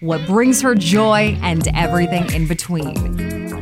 [0.00, 3.60] what brings her joy, and everything in between.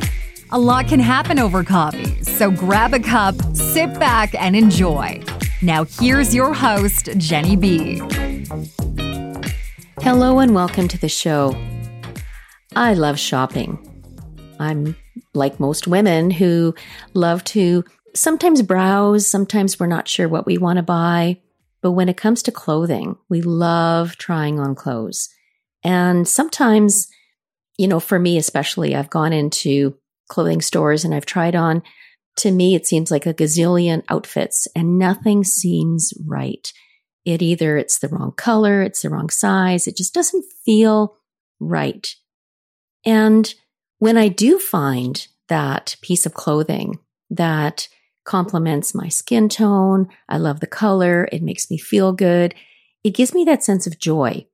[0.51, 5.23] A lot can happen over coffee, so grab a cup, sit back, and enjoy.
[5.61, 8.01] Now, here's your host, Jenny B.
[10.01, 11.55] Hello, and welcome to the show.
[12.75, 13.79] I love shopping.
[14.59, 14.95] I'm
[15.33, 16.75] like most women who
[17.13, 21.39] love to sometimes browse, sometimes we're not sure what we want to buy.
[21.81, 25.29] But when it comes to clothing, we love trying on clothes.
[25.85, 27.07] And sometimes,
[27.77, 29.95] you know, for me especially, I've gone into
[30.27, 31.83] clothing stores and I've tried on,
[32.37, 36.73] to me, it seems like a gazillion outfits and nothing seems right.
[37.23, 41.17] It either it's the wrong color, it's the wrong size, it just doesn't feel
[41.59, 42.13] right.
[43.05, 43.53] And
[43.99, 46.97] when I do find that piece of clothing
[47.29, 47.87] that
[48.25, 52.55] complements my skin tone, I love the color, it makes me feel good,
[53.03, 54.47] it gives me that sense of joy.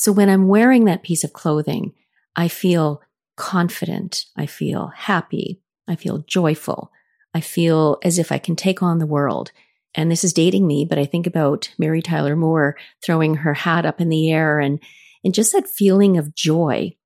[0.00, 1.92] So when I'm wearing that piece of clothing,
[2.34, 3.02] I feel
[3.36, 4.24] confident.
[4.34, 5.60] I feel happy.
[5.86, 6.90] I feel joyful.
[7.34, 9.52] I feel as if I can take on the world.
[9.94, 13.84] And this is dating me, but I think about Mary Tyler Moore throwing her hat
[13.84, 14.82] up in the air and,
[15.22, 16.96] and just that feeling of joy.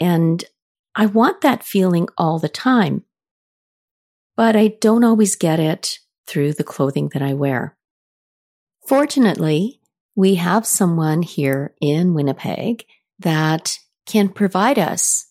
[0.00, 0.44] And
[0.96, 3.04] I want that feeling all the time,
[4.36, 7.76] but I don't always get it through the clothing that I wear.
[8.88, 9.79] Fortunately,
[10.20, 12.84] we have someone here in Winnipeg
[13.20, 15.28] that can provide us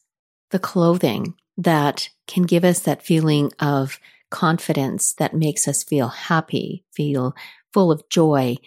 [0.50, 4.00] the clothing that can give us that feeling of
[4.32, 7.36] confidence that makes us feel happy, feel
[7.72, 8.58] full of joy,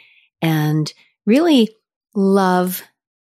[0.40, 0.92] and
[1.26, 1.68] really
[2.14, 2.84] love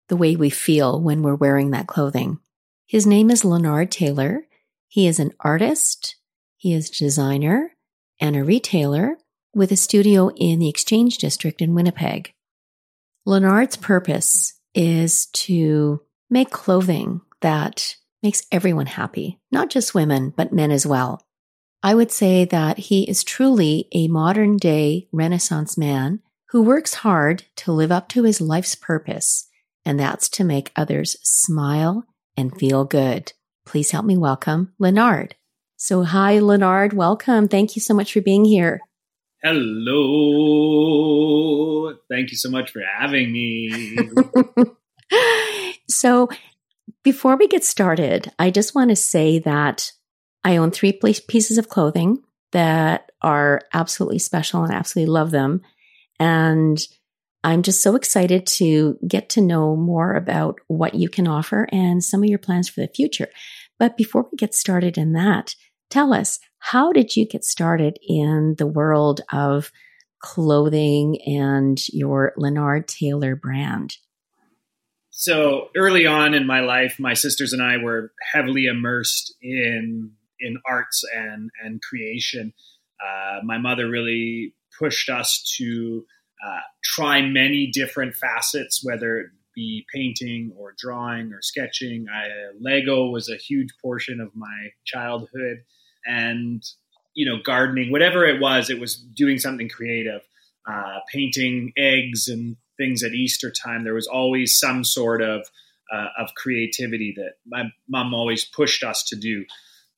[0.10, 2.40] the way we feel when we're wearing that clothing.
[2.86, 4.48] His name is Leonard Taylor.
[4.90, 6.18] He is an artist,
[6.58, 7.72] he is a designer,
[8.20, 9.16] and a retailer
[9.56, 12.34] with a studio in the Exchange District in Winnipeg.
[13.26, 20.72] Leonard's purpose is to make clothing that makes everyone happy, not just women, but men
[20.72, 21.22] as well.
[21.84, 27.44] I would say that he is truly a modern day Renaissance man who works hard
[27.58, 29.48] to live up to his life's purpose,
[29.86, 32.06] and that's to make others smile
[32.36, 33.34] and feel good.
[33.66, 35.36] Please help me welcome Leonard.
[35.78, 36.94] So, hi, Leonard.
[36.94, 37.48] Welcome.
[37.48, 38.82] Thank you so much for being here.
[39.44, 39.98] Hello.
[42.10, 43.98] Thank you so much for having me.
[45.90, 46.30] so,
[47.04, 49.92] before we get started, I just want to say that
[50.44, 52.22] I own three pieces of clothing
[52.52, 55.62] that are absolutely special and absolutely love them.
[56.20, 56.80] And
[57.44, 62.04] I'm just so excited to get to know more about what you can offer and
[62.04, 63.30] some of your plans for the future.
[63.80, 65.56] But before we get started in that,
[65.90, 69.72] tell us how did you get started in the world of
[70.20, 73.98] clothing and your Leonard Taylor brand?
[75.10, 80.58] So early on in my life, my sisters and I were heavily immersed in in
[80.66, 82.54] arts and and creation.
[83.04, 86.06] Uh, my mother really pushed us to
[86.46, 92.06] uh, try many different facets, whether it be painting or drawing or sketching.
[92.08, 92.28] I,
[92.60, 95.64] Lego was a huge portion of my childhood
[96.06, 96.64] and
[97.14, 100.22] you know gardening whatever it was it was doing something creative
[100.70, 103.84] uh, painting eggs and things at easter time.
[103.84, 105.48] There was always some sort of
[105.94, 109.46] uh, of creativity that my mom always pushed us to do.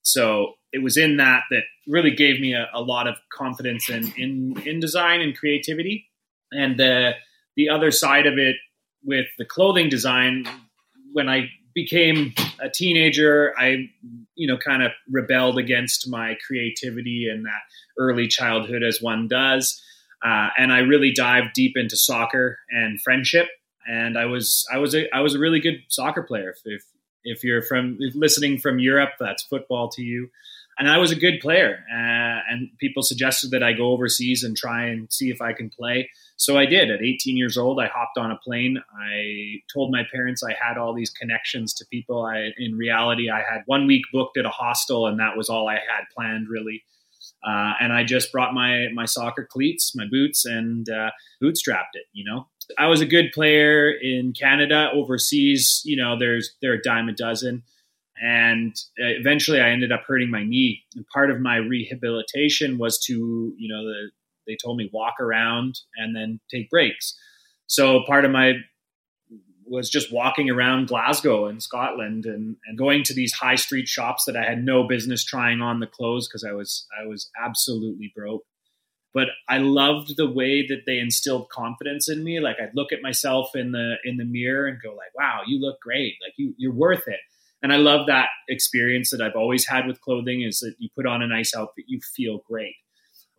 [0.02, 4.12] So it was in that that really gave me a, a lot of confidence in,
[4.18, 6.10] in in design and creativity.
[6.52, 7.12] And the
[7.56, 8.56] the other side of it
[9.04, 10.46] with the clothing design
[11.12, 13.90] when i became a teenager, I,
[14.36, 17.62] you know, kind of rebelled against my creativity and that
[17.98, 19.82] early childhood as one does.
[20.24, 23.48] Uh, and I really dived deep into soccer and friendship.
[23.88, 26.52] And I was, I was a, I was a really good soccer player.
[26.52, 26.84] If, if
[27.26, 30.30] If you're from if listening from Europe, that's football to you.
[30.78, 34.58] And I was a good player, uh, and people suggested that I go overseas and
[34.58, 36.10] try and see if I can play.
[36.36, 36.90] So I did.
[36.90, 38.78] At 18 years old, I hopped on a plane.
[39.00, 42.26] I told my parents I had all these connections to people.
[42.26, 45.68] I, in reality, I had one week booked at a hostel, and that was all
[45.68, 46.84] I had planned, really.
[47.46, 52.06] Uh, and I just brought my my soccer cleats, my boots, and uh, bootstrapped it.
[52.14, 52.48] You know,
[52.78, 54.90] I was a good player in Canada.
[54.94, 57.64] Overseas, you know, there's there are a dime a dozen.
[58.22, 60.84] And uh, eventually, I ended up hurting my knee.
[60.96, 63.14] And part of my rehabilitation was to,
[63.58, 64.12] you know, the,
[64.48, 67.18] they told me walk around and then take breaks.
[67.68, 68.54] So part of my
[69.66, 74.26] was just walking around Glasgow and Scotland and, and going to these high street shops
[74.26, 78.12] that I had no business trying on the clothes because I was I was absolutely
[78.16, 78.44] broke.
[79.14, 82.40] But I loved the way that they instilled confidence in me.
[82.40, 85.62] Like I'd look at myself in the in the mirror and go like, "Wow, you
[85.62, 86.16] look great.
[86.24, 87.20] Like you you're worth it."
[87.62, 91.06] And I love that experience that I've always had with clothing is that you put
[91.06, 92.76] on a nice outfit, you feel great.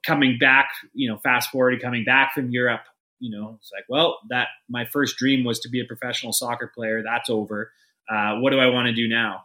[0.07, 2.83] Coming back, you know, fast forward coming back from Europe,
[3.21, 6.71] you know, it's like, well, that my first dream was to be a professional soccer
[6.75, 7.03] player.
[7.03, 7.73] That's over.
[8.11, 9.45] Uh, what do I want to do now?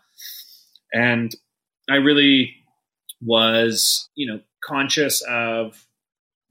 [0.93, 1.33] And
[1.89, 2.55] I really
[3.21, 5.85] was, you know, conscious of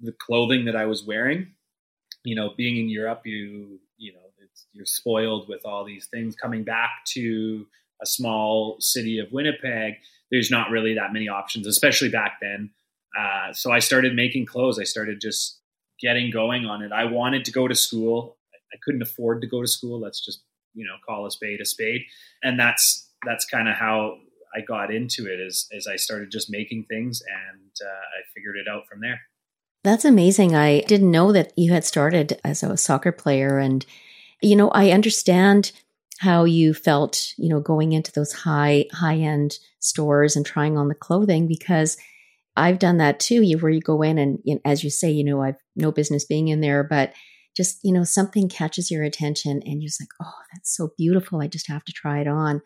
[0.01, 1.53] the clothing that I was wearing.
[2.25, 4.21] You know, being in Europe, you you know,
[4.73, 6.37] you're spoiled with all these things.
[6.37, 7.67] Coming back to
[8.01, 9.95] a small city of Winnipeg,
[10.31, 12.71] there's not really that many options, especially back then.
[13.17, 14.79] Uh, so I started making clothes.
[14.79, 15.61] I started just
[16.01, 16.93] getting going on it.
[16.93, 18.37] I wanted to go to school.
[18.73, 20.01] I couldn't afford to go to school.
[20.01, 20.43] Let's just
[20.75, 22.03] you know call a spade a spade,
[22.43, 24.19] and that's that's kind of how
[24.55, 25.41] I got into it.
[25.41, 29.21] As as I started just making things, and uh, I figured it out from there.
[29.85, 30.55] That's amazing.
[30.55, 33.85] I didn't know that you had started as a soccer player, and
[34.43, 35.73] you know I understand
[36.19, 40.89] how you felt, you know, going into those high high end stores and trying on
[40.89, 41.97] the clothing because
[42.59, 43.43] I've done that too.
[43.43, 46.49] You where you go in and, as you say, you know, I've no business being
[46.49, 47.13] in there, but
[47.57, 51.41] just you know something catches your attention and you're just like, oh, that's so beautiful.
[51.41, 52.63] I just have to try it on.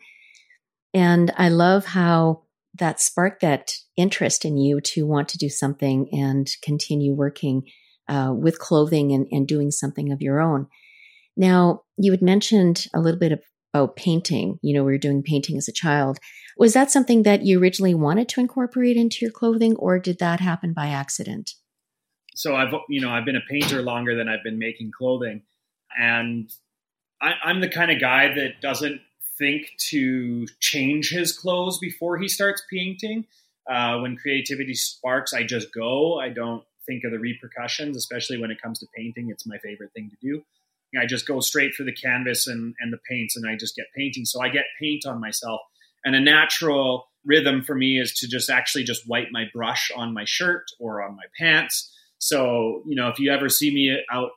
[0.93, 2.43] And I love how
[2.79, 7.63] that sparked that interest in you to want to do something and continue working
[8.09, 10.67] uh, with clothing and, and doing something of your own.
[11.37, 13.39] Now, you had mentioned a little bit
[13.73, 14.59] about painting.
[14.61, 16.19] You know, we were doing painting as a child.
[16.57, 20.39] Was that something that you originally wanted to incorporate into your clothing, or did that
[20.39, 21.55] happen by accident?
[22.35, 25.43] So I've you know I've been a painter longer than I've been making clothing,
[25.97, 26.51] and
[27.21, 29.01] I, I'm the kind of guy that doesn't
[29.37, 33.25] think to change his clothes before he starts painting.
[33.69, 36.19] Uh, when creativity sparks, I just go.
[36.19, 39.29] I don't think of the repercussions, especially when it comes to painting.
[39.29, 40.43] It's my favorite thing to do.
[40.99, 43.87] I just go straight for the canvas and, and the paints and I just get
[43.95, 44.25] painting.
[44.25, 45.61] So I get paint on myself.
[46.05, 50.13] And a natural rhythm for me is to just actually just wipe my brush on
[50.13, 51.91] my shirt or on my pants.
[52.19, 54.31] So, you know, if you ever see me out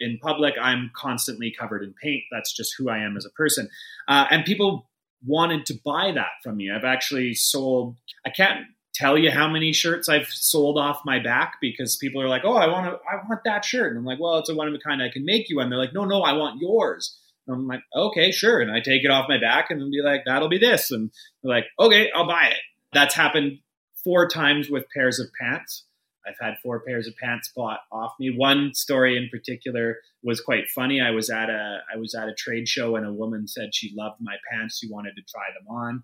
[0.00, 2.22] in public, I'm constantly covered in paint.
[2.30, 3.68] That's just who I am as a person.
[4.06, 4.88] Uh, and people
[5.26, 6.70] wanted to buy that from me.
[6.70, 11.54] I've actually sold, I can't tell you how many shirts I've sold off my back
[11.60, 14.18] because people are like, "Oh, I want to, I want that shirt," and I'm like,
[14.18, 16.04] "Well, it's a one of a kind I can make you," and they're like, "No,
[16.04, 17.16] no, I want yours."
[17.48, 20.48] I'm like, "Okay, sure," and I take it off my back and be like, "That'll
[20.48, 21.10] be this," and
[21.42, 22.60] they're like, "Okay, I'll buy it."
[22.92, 23.60] That's happened
[24.04, 25.84] four times with pairs of pants.
[26.26, 28.30] I've had four pairs of pants bought off me.
[28.30, 31.00] One story in particular was quite funny.
[31.00, 33.94] I was at a I was at a trade show and a woman said she
[33.96, 34.78] loved my pants.
[34.78, 36.02] She wanted to try them on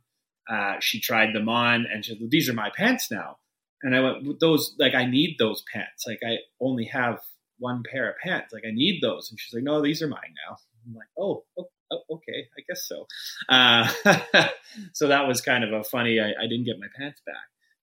[0.48, 3.38] uh, she tried them on and she said, these are my pants now.
[3.82, 6.04] And I went, those, like, I need those pants.
[6.06, 7.20] Like, I only have
[7.58, 8.52] one pair of pants.
[8.52, 9.30] Like, I need those.
[9.30, 10.56] And she's like, no, these are mine now.
[10.86, 13.06] I'm like, oh, oh, oh okay, I guess so.
[13.48, 14.48] Uh,
[14.92, 17.36] so that was kind of a funny, I, I didn't get my pants back.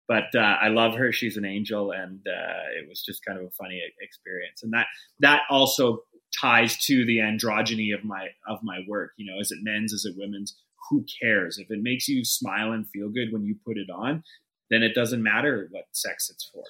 [0.09, 1.13] But uh, I love her.
[1.13, 4.65] She's an angel, and uh, it was just kind of a funny experience.
[4.65, 4.87] And that
[5.21, 6.01] that also
[6.37, 9.13] ties to the androgyny of my of my work.
[9.19, 9.93] You know, is it men's?
[9.93, 10.57] Is it women's?
[10.91, 11.59] who cares?
[11.59, 14.25] If it makes you smile and feel good when you put it on,
[14.71, 16.65] then it doesn't matter what sex it's for.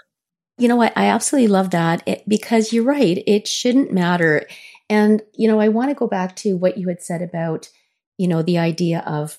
[0.58, 0.92] You know what?
[0.96, 3.22] I absolutely love that it, because you're right.
[3.26, 4.46] It shouldn't matter.
[4.90, 7.70] And, you know, I want to go back to what you had said about,
[8.18, 9.38] you know, the idea of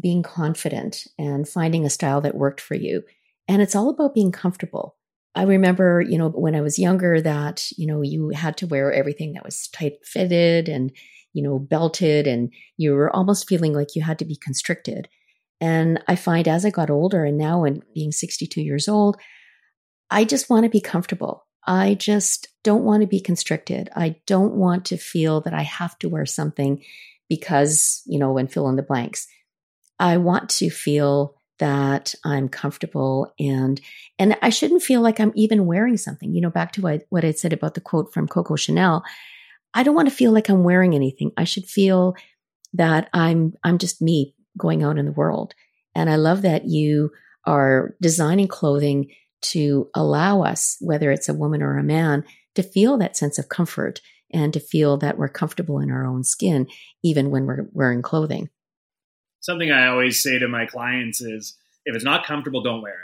[0.00, 3.02] being confident and finding a style that worked for you.
[3.48, 4.96] And it's all about being comfortable.
[5.34, 8.92] I remember, you know, when I was younger that, you know, you had to wear
[8.92, 10.92] everything that was tight fitted and
[11.32, 15.08] you know, belted and you were almost feeling like you had to be constricted.
[15.60, 19.16] And I find as I got older and now and being 62 years old,
[20.10, 21.46] I just want to be comfortable.
[21.66, 23.90] I just don't want to be constricted.
[23.94, 26.82] I don't want to feel that I have to wear something
[27.28, 29.26] because, you know, and fill in the blanks.
[29.98, 33.80] I want to feel that I'm comfortable and
[34.18, 36.34] and I shouldn't feel like I'm even wearing something.
[36.34, 39.04] You know, back to what, what I said about the quote from Coco Chanel.
[39.74, 41.32] I don't want to feel like I'm wearing anything.
[41.36, 42.16] I should feel
[42.72, 45.54] that I'm I'm just me going out in the world.
[45.94, 47.10] And I love that you
[47.44, 49.10] are designing clothing
[49.42, 53.48] to allow us, whether it's a woman or a man, to feel that sense of
[53.48, 54.00] comfort
[54.32, 56.66] and to feel that we're comfortable in our own skin,
[57.02, 58.48] even when we're wearing clothing.
[59.40, 62.96] Something I always say to my clients is if it's not comfortable, don't wear it.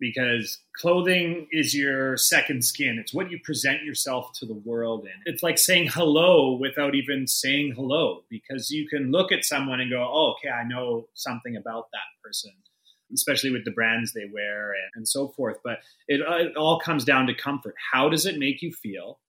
[0.00, 2.98] Because clothing is your second skin.
[3.00, 5.32] It's what you present yourself to the world in.
[5.32, 9.90] It's like saying hello without even saying hello, because you can look at someone and
[9.90, 12.52] go, oh, okay, I know something about that person
[13.12, 15.58] especially with the brands they wear and, and so forth.
[15.64, 17.74] But it, uh, it all comes down to comfort.
[17.92, 19.20] How does it make you feel?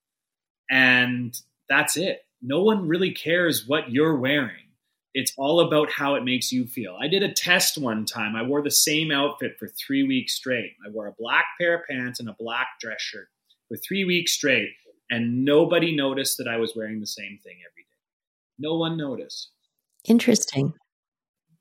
[0.69, 2.21] And that's it.
[2.41, 4.65] No one really cares what you're wearing.
[5.13, 6.95] It's all about how it makes you feel.
[7.01, 8.35] I did a test one time.
[8.35, 10.73] I wore the same outfit for three weeks straight.
[10.85, 13.27] I wore a black pair of pants and a black dress shirt
[13.67, 14.69] for three weeks straight,
[15.09, 17.97] and nobody noticed that I was wearing the same thing every day.
[18.59, 19.49] No one noticed.
[20.05, 20.73] Interesting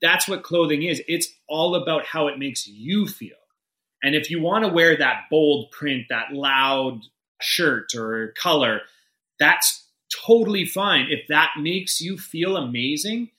[0.00, 1.02] that's what clothing is.
[1.08, 3.36] It's all about how it makes you feel.
[4.02, 7.00] And if you want to wear that bold print, that loud
[7.40, 8.82] shirt or color,
[9.40, 9.86] that's
[10.26, 11.06] totally fine.
[11.10, 13.30] If that makes you feel amazing,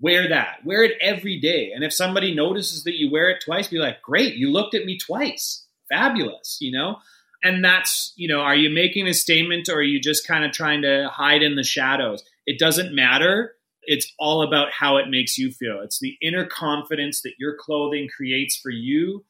[0.00, 0.58] wear that.
[0.64, 1.72] Wear it every day.
[1.74, 4.84] And if somebody notices that you wear it twice, be like, great, you looked at
[4.84, 5.64] me twice.
[5.88, 6.96] Fabulous, you know?
[7.42, 10.52] And that's, you know, are you making a statement or are you just kind of
[10.52, 12.22] trying to hide in the shadows?
[12.46, 13.52] It doesn't matter
[13.86, 15.80] it's all about how it makes you feel.
[15.82, 19.24] It's the inner confidence that your clothing creates for you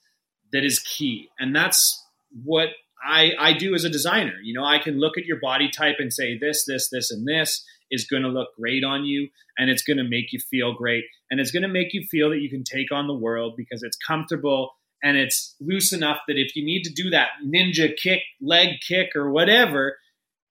[0.53, 1.29] that is key.
[1.39, 2.03] And that's
[2.45, 2.69] what
[3.05, 4.35] I, I do as a designer.
[4.43, 7.27] You know, I can look at your body type and say, this, this, this, and
[7.27, 10.73] this is going to look great on you and it's going to make you feel
[10.73, 11.05] great.
[11.31, 13.83] And it's going to make you feel that you can take on the world because
[13.83, 14.71] it's comfortable
[15.03, 19.15] and it's loose enough that if you need to do that ninja kick, leg kick,
[19.15, 19.99] or whatever,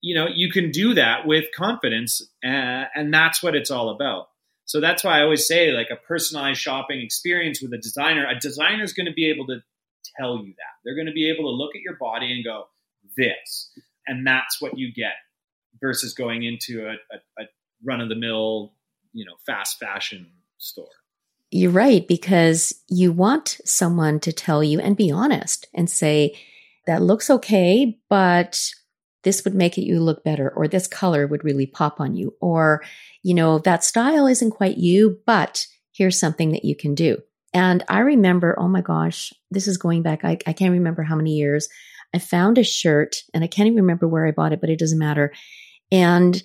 [0.04, 4.28] you know you can do that with confidence uh, and that's what it's all about.
[4.66, 8.38] So that's why i always say like a personalized shopping experience with a designer a
[8.38, 9.62] designer is going to be able to
[10.20, 10.74] tell you that.
[10.84, 12.66] They're going to be able to look at your body and go
[13.18, 13.72] this
[14.06, 15.14] and that's what you get
[15.82, 17.46] versus going into a, a, a
[17.86, 18.74] run-of-the-mill
[19.14, 20.88] you know fast fashion store.
[21.52, 26.38] You're right because you want someone to tell you and be honest and say
[26.88, 28.60] that looks okay but
[29.24, 32.36] this would make it you look better or this color would really pop on you
[32.42, 32.84] or
[33.22, 37.18] you know that style isn't quite you but here's something that you can do.
[37.54, 41.16] And i remember oh my gosh this is going back i, I can't remember how
[41.16, 41.70] many years
[42.14, 44.80] i found a shirt and i can't even remember where i bought it but it
[44.80, 45.32] doesn't matter.
[45.92, 46.42] And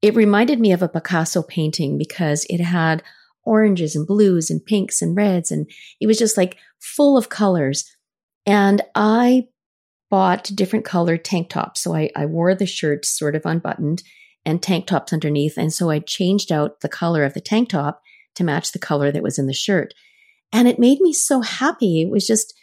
[0.00, 3.02] it reminded me of a picasso painting because it had
[3.44, 7.84] oranges and blues and pinks and reds and it was just like full of colors.
[8.46, 9.48] And i
[10.10, 11.80] bought different colored tank tops.
[11.80, 14.02] So I, I wore the shirt sort of unbuttoned
[14.44, 15.56] and tank tops underneath.
[15.56, 18.02] And so I changed out the color of the tank top
[18.34, 19.94] to match the color that was in the shirt.
[20.52, 22.02] And it made me so happy.
[22.02, 22.54] It was just,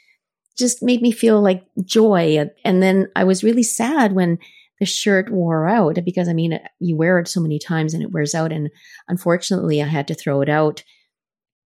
[0.57, 2.49] just made me feel like joy.
[2.65, 4.39] And then I was really sad when
[4.79, 8.11] the shirt wore out because I mean, you wear it so many times and it
[8.11, 8.51] wears out.
[8.51, 8.69] And
[9.07, 10.83] unfortunately, I had to throw it out.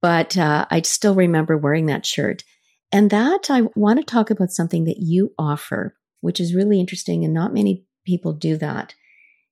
[0.01, 2.43] But uh, I still remember wearing that shirt.
[2.91, 7.23] And that I want to talk about something that you offer, which is really interesting,
[7.23, 8.95] and not many people do that.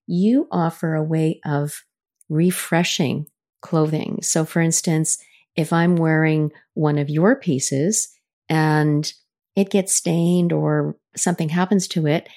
[0.07, 1.83] You offer a way of
[2.27, 3.27] refreshing
[3.61, 4.19] clothing.
[4.21, 5.17] So, for instance,
[5.55, 8.09] if I'm wearing one of your pieces
[8.47, 9.11] and
[9.55, 12.29] it gets stained or something happens to it,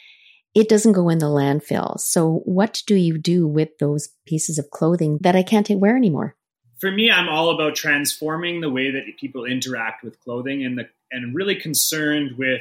[0.54, 1.99] it doesn't go in the landfill.
[1.99, 6.37] So, what do you do with those pieces of clothing that I can't wear anymore?
[6.83, 10.89] For me, I'm all about transforming the way that people interact with clothing and the
[11.12, 12.61] and really concerned with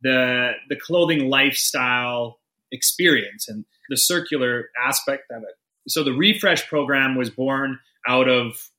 [0.00, 2.38] the the clothing lifestyle
[2.72, 5.54] experience and the circular aspect of it.
[5.86, 8.70] So the refresh program was born out of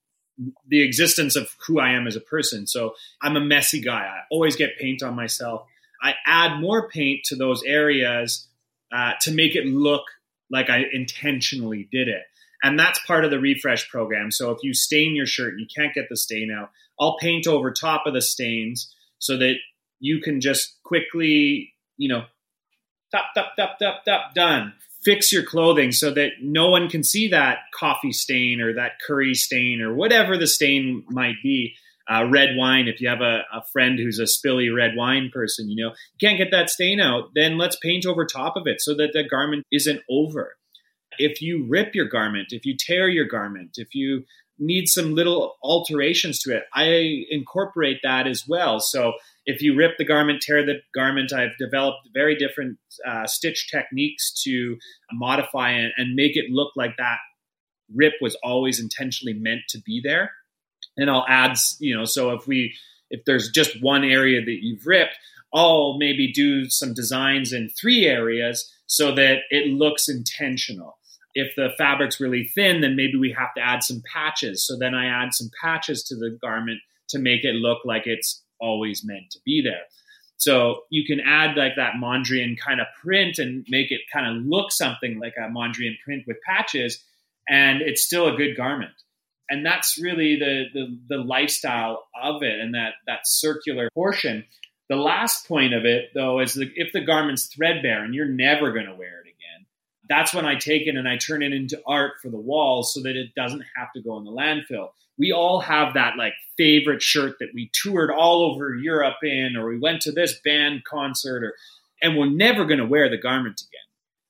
[0.68, 2.66] the existence of who I am as a person.
[2.66, 4.08] So I'm a messy guy.
[4.08, 5.68] I always get paint on myself.
[6.02, 8.48] I add more paint to those areas
[8.92, 10.06] uh, to make it look
[10.50, 12.24] like I intentionally did it.
[12.62, 14.32] And that's part of the refresh program.
[14.32, 16.72] So if you stain your shirt, and you can't get the stain out.
[17.00, 19.56] I'll paint over top of the stains so that
[20.00, 22.24] you can just quickly, you know,
[23.12, 24.74] tap, tap, tap, tap, tap, done.
[25.04, 29.34] Fix your clothing so that no one can see that coffee stain or that curry
[29.34, 31.76] stain or whatever the stain might be.
[32.12, 35.70] Uh, red wine, if you have a, a friend who's a spilly red wine person,
[35.70, 38.96] you know, can't get that stain out, then let's paint over top of it so
[38.96, 40.56] that the garment isn't over
[41.20, 44.24] if you rip your garment, if you tear your garment, if you
[44.58, 48.80] need some little alterations to it, I incorporate that as well.
[48.80, 49.14] So
[49.46, 54.34] if you rip the garment, tear the garment, I've developed very different uh, stitch techniques
[54.44, 54.78] to
[55.12, 57.20] modify it and make it look like that
[57.94, 60.32] rip was always intentionally meant to be there.
[60.98, 62.76] And I'll add, you know, so if we,
[63.10, 65.16] if there's just one area that you've ripped,
[65.54, 70.98] I'll maybe do some designs in three areas so that it looks intentional.
[71.40, 74.66] If the fabric's really thin, then maybe we have to add some patches.
[74.68, 76.80] So then I add some patches to the garment
[77.10, 79.84] to make it look like it's always meant to be there.
[80.38, 84.46] So you can add like that Mondrian kind of print and make it kind of
[84.46, 87.04] look something like a Mondrian print with patches,
[87.48, 88.94] and it's still a good garment.
[89.50, 94.46] And that's really the, the, the lifestyle of it and that, that circular portion.
[94.90, 98.72] The last point of it, though, is that if the garment's threadbare and you're never
[98.72, 99.29] going to wear it
[100.10, 103.02] that's when I take it and I turn it into art for the walls so
[103.04, 104.90] that it doesn't have to go in the landfill.
[105.18, 109.68] We all have that like favorite shirt that we toured all over Europe in, or
[109.68, 111.54] we went to this band concert, or
[112.02, 113.86] and we're never going to wear the garment again.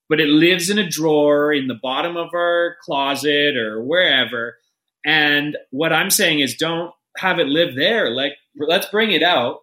[0.09, 4.57] But it lives in a drawer in the bottom of our closet or wherever.
[5.05, 8.09] And what I'm saying is, don't have it live there.
[8.09, 9.59] Like, let's bring it out.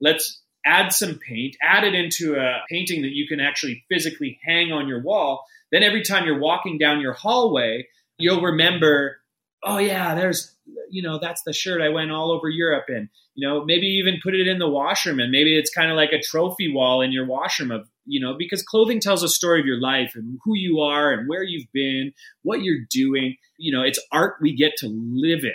[0.00, 4.72] Let's add some paint, add it into a painting that you can actually physically hang
[4.72, 5.44] on your wall.
[5.72, 7.86] Then every time you're walking down your hallway,
[8.18, 9.18] you'll remember,
[9.62, 10.56] oh yeah, there's
[10.90, 13.08] you know, that's the shirt I went all over Europe in.
[13.34, 16.12] You know, maybe even put it in the washroom and maybe it's kind of like
[16.12, 19.66] a trophy wall in your washroom of, you know, because clothing tells a story of
[19.66, 22.12] your life and who you are and where you've been,
[22.42, 23.36] what you're doing.
[23.56, 25.54] You know, it's art we get to live in,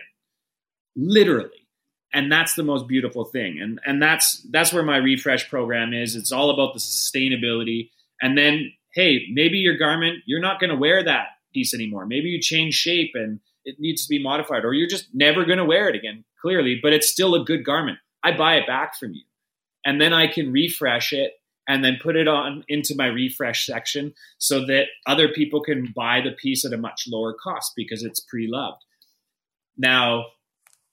[0.96, 1.68] literally
[2.14, 6.16] and that's the most beautiful thing and and that's that's where my refresh program is
[6.16, 7.90] it's all about the sustainability
[8.22, 12.06] and then hey maybe your garment you're not going to wear that piece anymore.
[12.06, 15.58] Maybe you change shape and it needs to be modified or you're just never going
[15.58, 18.00] to wear it again clearly but it's still a good garment.
[18.24, 19.24] I buy it back from you.
[19.86, 21.34] And then i can refresh it
[21.68, 26.22] and then put it on into my refresh section so that other people can buy
[26.22, 28.84] the piece at a much lower cost because it's pre-loved.
[29.78, 30.26] Now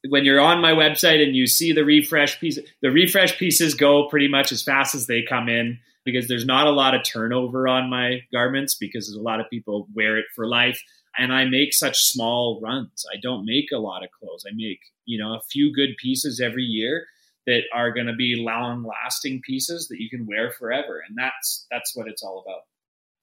[0.08, 4.08] when you're on my website and you see the refresh pieces, the refresh pieces go
[4.08, 7.68] pretty much as fast as they come in because there's not a lot of turnover
[7.68, 10.82] on my garments because a lot of people wear it for life.
[11.16, 13.04] And I make such small runs.
[13.12, 14.44] I don't make a lot of clothes.
[14.48, 17.06] I make, you know, a few good pieces every year
[17.46, 21.02] that are going to be long lasting pieces that you can wear forever.
[21.06, 22.62] And that's, that's what it's all about.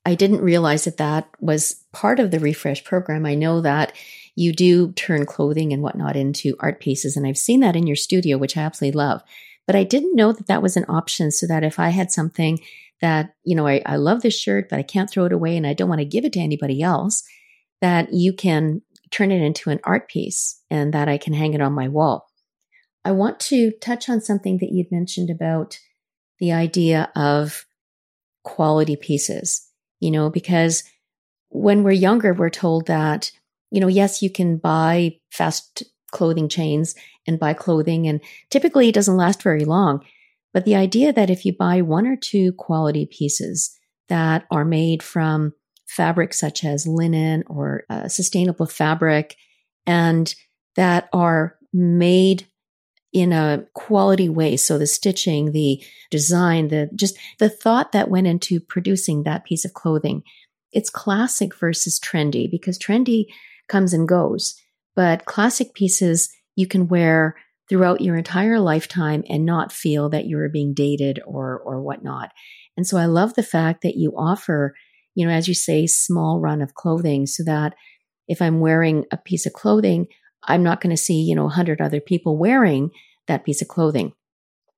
[0.10, 3.28] I didn't realize that that was part of the refresh program.
[3.28, 3.94] I know that
[4.34, 7.96] you do turn clothing and whatnot into art pieces, and I've seen that in your
[7.96, 9.22] studio, which I absolutely love.
[9.68, 12.58] But I didn't know that that was an option so that if I had something
[13.02, 15.68] that, you know, I, I love this shirt, but I can't throw it away and
[15.68, 17.24] I don't want to give it to anybody else,
[17.80, 21.62] that you can turn it into an art piece and that I can hang it
[21.62, 22.28] on my wall.
[23.06, 25.78] I want to touch on something that you'd mentioned about
[26.40, 27.68] the idea of
[28.44, 29.69] quality pieces
[30.00, 30.84] you know, because
[31.50, 33.32] when we're younger, we're told that,
[33.72, 36.96] you know, yes, you can buy fast clothing chains
[37.28, 40.04] and buy clothing, and typically it doesn't last very long.
[40.54, 43.76] But the idea that if you buy one or two quality pieces
[44.08, 45.54] that are made from
[45.88, 49.36] fabric such as linen or uh, sustainable fabric
[49.86, 50.34] and
[50.76, 52.48] that are made
[53.12, 54.56] in a quality way.
[54.58, 59.66] So the stitching, the design, the just the thought that went into producing that piece
[59.66, 60.24] of clothing.
[60.72, 63.26] It's classic versus trendy because trendy
[63.68, 64.56] comes and goes,
[64.96, 67.36] but classic pieces you can wear
[67.68, 72.32] throughout your entire lifetime and not feel that you're being dated or or whatnot.
[72.78, 74.76] And so I love the fact that you offer,
[75.16, 77.74] you know, as you say, small run of clothing so that
[78.28, 80.08] if I'm wearing a piece of clothing,
[80.44, 82.92] I'm not going to see, you know, 100 other people wearing
[83.28, 84.14] that piece of clothing.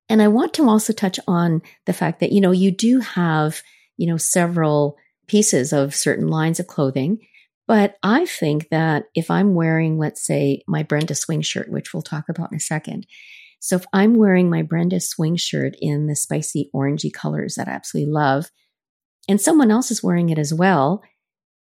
[0.09, 3.61] And I want to also touch on the fact that, you know, you do have,
[3.97, 4.97] you know, several
[5.27, 7.19] pieces of certain lines of clothing.
[7.67, 12.01] But I think that if I'm wearing, let's say, my Brenda swing shirt, which we'll
[12.01, 13.07] talk about in a second.
[13.59, 17.71] So if I'm wearing my Brenda swing shirt in the spicy orangey colors that I
[17.71, 18.51] absolutely love,
[19.29, 21.03] and someone else is wearing it as well,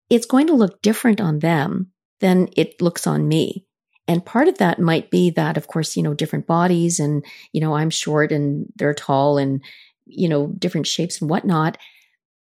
[0.10, 3.68] it's going to look different on them than it looks on me.
[4.10, 7.62] And part of that might be that, of course, you know, different bodies and, you
[7.62, 9.62] know, I'm short and they're tall and,
[10.08, 11.78] you know, different shapes and whatnot.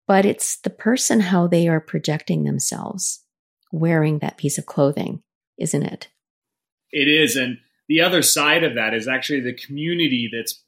[0.06, 3.24] But it's the person, how they are projecting themselves
[3.72, 5.24] wearing that piece of clothing,
[5.58, 6.06] isn't it?
[6.92, 7.34] It is.
[7.34, 7.58] And
[7.88, 10.62] the other side of that is actually the community that's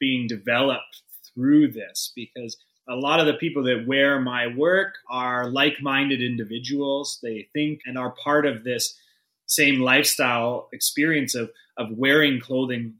[0.00, 2.56] being developed through this because
[2.88, 7.20] a lot of the people that wear my work are like minded individuals.
[7.22, 8.98] They think and are part of this
[9.46, 12.94] same lifestyle experience of of wearing clothing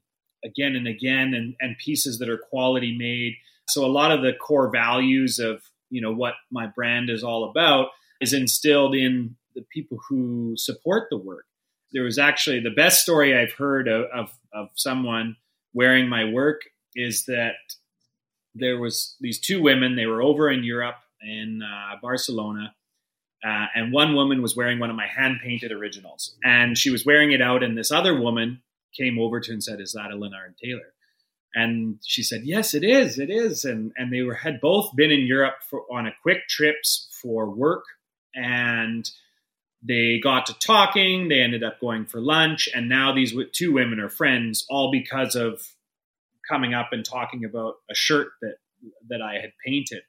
[0.44, 3.34] again and again and, and pieces that are quality made.
[3.68, 7.50] So a lot of the core values of you know what my brand is all
[7.50, 7.88] about
[8.20, 11.44] is instilled in the people who support the work.
[11.92, 15.36] There was actually the best story I've heard of, of, of someone
[15.72, 16.62] wearing my work
[16.94, 17.54] is that
[18.54, 19.96] there was these two women.
[19.96, 22.74] They were over in Europe in uh, Barcelona,
[23.44, 27.04] uh, and one woman was wearing one of my hand painted originals, and she was
[27.04, 27.62] wearing it out.
[27.62, 28.62] And this other woman
[28.96, 30.94] came over to and said, "Is that a Leonard Taylor?"
[31.54, 33.18] And she said, "Yes, it is.
[33.18, 36.48] It is." And and they were had both been in Europe for on a quick
[36.48, 37.84] trips for work,
[38.34, 39.08] and
[39.82, 41.28] they got to talking.
[41.28, 45.34] They ended up going for lunch, and now these two women are friends, all because
[45.36, 45.62] of
[46.48, 48.56] coming up and talking about a shirt that
[49.08, 50.02] that I had painted.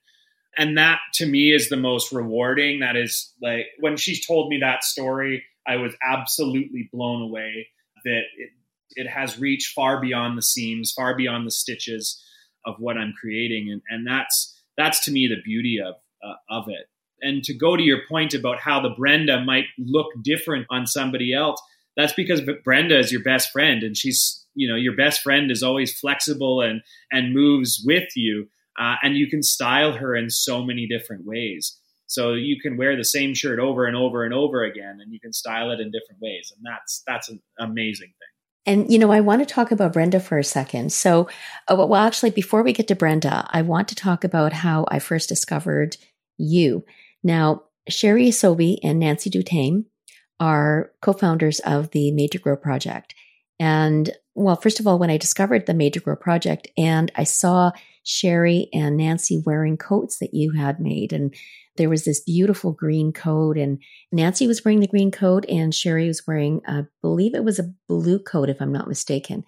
[0.58, 2.80] And that to me is the most rewarding.
[2.80, 7.68] That is like when she told me that story, I was absolutely blown away
[8.06, 8.50] that it,
[8.96, 12.24] it has reached far beyond the seams, far beyond the stitches
[12.66, 16.66] of what I'm creating, and and that's that's to me the beauty of uh, of
[16.68, 16.88] it.
[17.22, 21.34] And to go to your point about how the Brenda might look different on somebody
[21.34, 21.60] else,
[21.96, 25.64] that's because Brenda is your best friend, and she's you know your best friend is
[25.64, 30.64] always flexible and and moves with you, uh, and you can style her in so
[30.64, 31.78] many different ways.
[32.08, 35.20] So you can wear the same shirt over and over and over again, and you
[35.20, 38.38] can style it in different ways, and that's that's an amazing thing.
[38.68, 40.92] And, you know, I want to talk about Brenda for a second.
[40.92, 41.30] So,
[41.70, 45.00] uh, well, actually, before we get to Brenda, I want to talk about how I
[45.00, 45.96] first discovered
[46.38, 46.84] you.
[47.24, 49.86] Now, Sherry Sobey and Nancy Dutame
[50.42, 53.16] are co founders of the to Grow Project.
[53.58, 57.72] And, well, first of all, when I discovered the to Grow Project and I saw
[58.10, 61.36] Sherry and Nancy wearing coats that you had made, and
[61.76, 66.08] there was this beautiful green coat and Nancy was wearing the green coat and Sherry
[66.08, 69.44] was wearing, I believe it was a blue coat, if I'm not mistaken.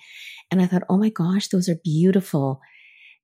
[0.51, 2.59] And I thought, oh my gosh, those are beautiful.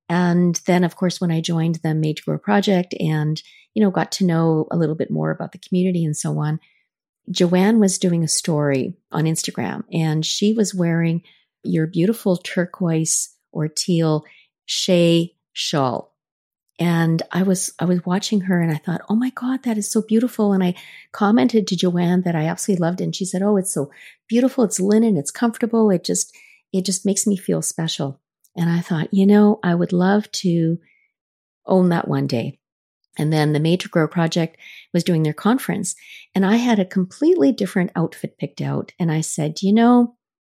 [0.07, 3.41] And then, of course, when I joined the Made to Grow project and,
[3.73, 6.61] you know, got to know a little bit more about the community and so on,
[7.29, 11.23] Joanne was doing a story on Instagram and she was wearing
[11.63, 14.23] your beautiful turquoise or teal
[14.65, 16.13] Shea shawl.
[16.77, 19.89] And I was I was watching her and I thought, oh my God, that is
[19.89, 20.51] so beautiful.
[20.51, 20.75] And I
[21.13, 23.05] commented to Joanne that I absolutely loved it.
[23.05, 23.91] And she said, Oh, it's so
[24.27, 24.65] beautiful.
[24.65, 25.89] It's linen, it's comfortable.
[25.89, 26.35] It just
[26.73, 28.19] it just makes me feel special.
[28.57, 30.79] And I thought, you know, I would love to
[31.65, 32.59] own that one day.
[33.17, 34.57] And then the Made to Grow Project
[34.93, 35.95] was doing their conference,
[36.33, 38.91] and I had a completely different outfit picked out.
[38.99, 40.15] And I said, you know,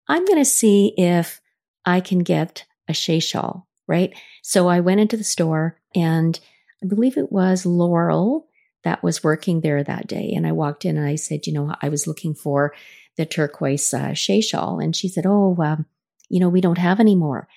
[0.07, 1.39] I'm going to see if
[1.85, 4.13] I can get a Shea shawl, right?
[4.43, 6.39] So I went into the store and
[6.83, 8.47] I believe it was Laurel
[8.83, 10.33] that was working there that day.
[10.35, 12.73] And I walked in and I said, you know, I was looking for
[13.17, 14.79] the turquoise uh, Shea shawl.
[14.79, 15.85] And she said, oh, um,
[16.29, 17.47] you know, we don't have any more.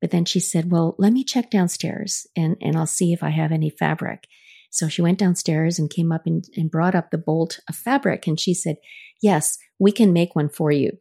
[0.00, 3.30] But then she said, well, let me check downstairs and, and I'll see if I
[3.30, 4.26] have any fabric.
[4.70, 8.26] So she went downstairs and came up and, and brought up the bolt of fabric.
[8.26, 8.76] And she said,
[9.20, 10.96] yes, we can make one for you.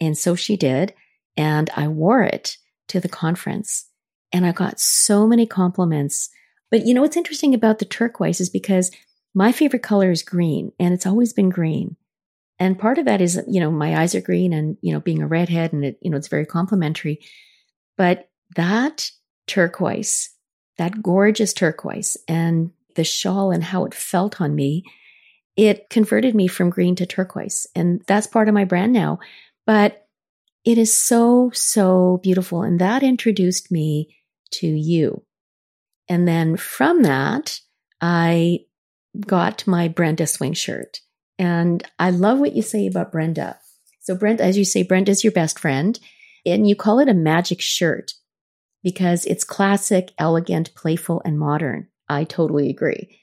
[0.00, 0.94] And so she did.
[1.36, 3.90] And I wore it to the conference.
[4.34, 6.28] And I got so many compliments
[6.74, 8.90] but you know what's interesting about the turquoise is because
[9.32, 11.94] my favorite color is green and it's always been green.
[12.58, 15.22] And part of that is, you know, my eyes are green and, you know, being
[15.22, 17.20] a redhead and it, you know, it's very complimentary.
[17.96, 19.08] But that
[19.46, 20.30] turquoise,
[20.78, 24.82] that gorgeous turquoise and the shawl and how it felt on me,
[25.56, 27.68] it converted me from green to turquoise.
[27.76, 29.20] And that's part of my brand now.
[29.64, 30.08] But
[30.64, 32.62] it is so, so beautiful.
[32.62, 34.16] And that introduced me
[34.60, 35.24] to you.
[36.08, 37.60] And then from that,
[38.00, 38.60] I
[39.18, 41.00] got my Brenda swing shirt.
[41.38, 43.58] And I love what you say about Brenda.
[44.00, 45.98] So, Brenda, as you say, Brenda is your best friend,
[46.44, 48.12] and you call it a magic shirt
[48.82, 51.88] because it's classic, elegant, playful, and modern.
[52.08, 53.18] I totally agree.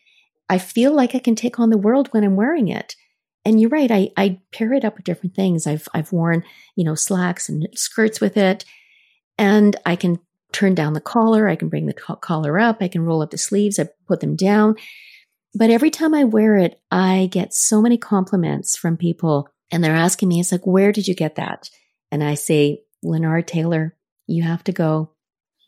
[0.50, 2.96] I feel like I can take on the world when I'm wearing it.
[3.46, 5.66] And you're right, I, I pair it up with different things.
[5.66, 6.44] I've I've worn,
[6.76, 8.66] you know, slacks and skirts with it.
[9.38, 10.20] And I can
[10.52, 11.48] turn down the collar.
[11.48, 12.78] I can bring the collar up.
[12.82, 13.80] I can roll up the sleeves.
[13.80, 14.76] I put them down.
[15.54, 19.96] But every time I wear it, I get so many compliments from people and they're
[19.96, 21.70] asking me, it's like, where did you get that?
[22.12, 23.96] And I say, Leonard Taylor,
[24.28, 25.12] you have to go.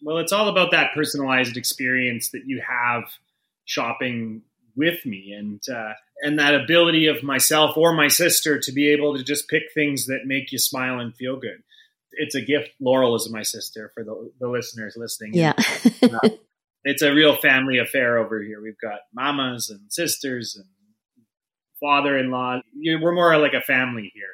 [0.04, 3.04] Well, it's all about that personalized experience that you have
[3.66, 4.42] shopping
[4.76, 9.16] with me and uh, and that ability of myself or my sister to be able
[9.16, 11.64] to just pick things that make you smile and feel good
[12.18, 12.70] it's a gift.
[12.80, 15.34] Laurel is my sister for the, the listeners listening.
[15.34, 15.54] Yeah.
[16.02, 16.30] And, uh,
[16.84, 18.62] it's a real family affair over here.
[18.62, 20.66] We've got mamas and sisters and
[21.80, 22.62] father-in-law.
[22.76, 24.28] We're more like a family here.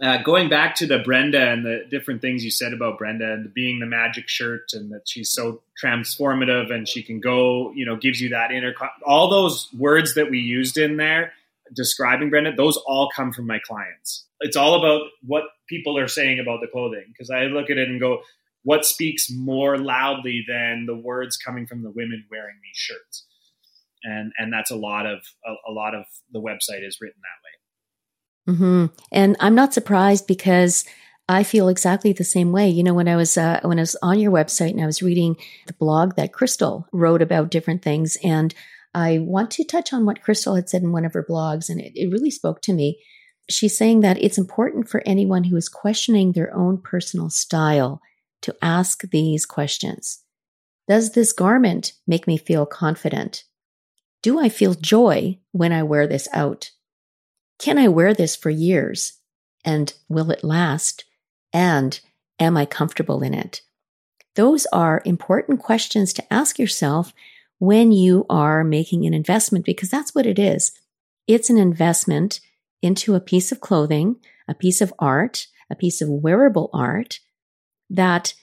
[0.00, 3.52] Uh, going back to the Brenda and the different things you said about Brenda and
[3.52, 7.96] being the magic shirt and that she's so transformative and she can go, you know,
[7.96, 11.32] gives you that inner, all those words that we used in there
[11.74, 14.26] describing Brenda, those all come from my clients.
[14.40, 17.88] It's all about what people are saying about the clothing because I look at it
[17.88, 18.22] and go,
[18.64, 23.26] what speaks more loudly than the words coming from the women wearing these shirts?
[24.04, 28.54] And and that's a lot of a, a lot of the website is written that
[28.54, 28.56] way.
[28.56, 28.86] Mm-hmm.
[29.12, 30.84] And I'm not surprised because
[31.28, 32.68] I feel exactly the same way.
[32.68, 35.02] You know, when I was uh, when I was on your website and I was
[35.02, 38.54] reading the blog that Crystal wrote about different things, and
[38.94, 41.80] I want to touch on what Crystal had said in one of her blogs, and
[41.80, 43.02] it, it really spoke to me.
[43.48, 48.00] She's saying that it's important for anyone who is questioning their own personal style
[48.42, 50.22] to ask these questions.
[50.88, 53.44] Does this garment make me feel confident?
[54.22, 56.70] Do I feel joy when I wear this out?
[57.58, 59.14] Can I wear this for years?
[59.64, 61.04] And will it last?
[61.52, 61.98] And
[62.38, 63.62] am I comfortable in it?
[64.34, 67.12] Those are important questions to ask yourself
[67.62, 70.72] when you are making an investment because that's what it is.
[71.28, 72.40] It's an investment
[72.82, 74.16] into a piece of clothing,
[74.48, 77.20] a piece of art, a piece of wearable art
[77.88, 78.34] that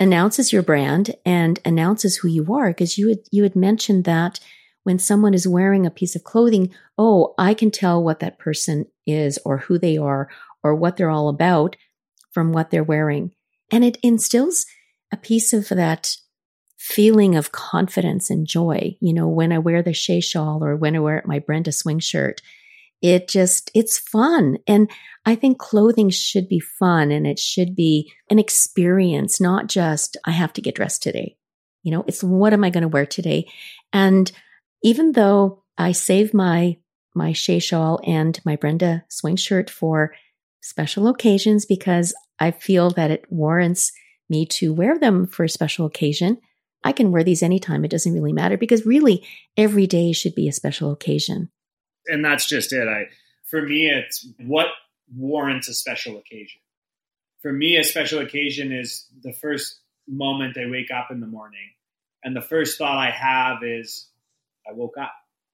[0.00, 4.40] announces your brand and announces who you are because you had you had mentioned that
[4.82, 8.86] when someone is wearing a piece of clothing, oh, I can tell what that person
[9.06, 10.28] is or who they are
[10.64, 11.76] or what they're all about
[12.32, 13.30] from what they're wearing.
[13.70, 14.66] And it instills
[15.12, 16.16] a piece of that
[16.78, 18.96] feeling of confidence and joy.
[19.00, 21.98] You know, when I wear the Shea shawl or when I wear my Brenda swing
[21.98, 22.40] shirt,
[23.02, 24.58] it just, it's fun.
[24.66, 24.90] And
[25.26, 30.30] I think clothing should be fun and it should be an experience, not just, I
[30.30, 31.36] have to get dressed today.
[31.82, 33.48] You know, it's what am I going to wear today?
[33.92, 34.30] And
[34.82, 36.78] even though I save my,
[37.14, 40.14] my Shea shawl and my Brenda swing shirt for
[40.60, 43.92] special occasions because I feel that it warrants
[44.28, 46.38] me to wear them for a special occasion.
[46.88, 47.84] I can wear these anytime.
[47.84, 49.22] It doesn't really matter because really
[49.58, 51.50] every day should be a special occasion.
[52.06, 52.88] And that's just it.
[52.88, 53.08] I,
[53.44, 54.68] for me, it's what
[55.14, 56.62] warrants a special occasion.
[57.42, 61.68] For me, a special occasion is the first moment I wake up in the morning.
[62.24, 64.08] And the first thought I have is,
[64.66, 65.12] I woke up.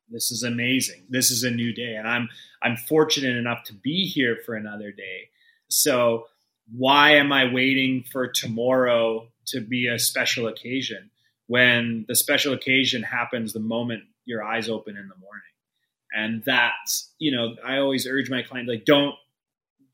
[0.08, 1.02] This is amazing.
[1.08, 1.96] This is a new day.
[1.96, 2.28] And I'm,
[2.62, 5.30] I'm fortunate enough to be here for another day.
[5.66, 6.26] So
[6.72, 11.10] why am I waiting for tomorrow to be a special occasion?
[11.46, 15.42] When the special occasion happens the moment your eyes open in the morning.
[16.14, 19.14] And that's, you know, I always urge my client like don't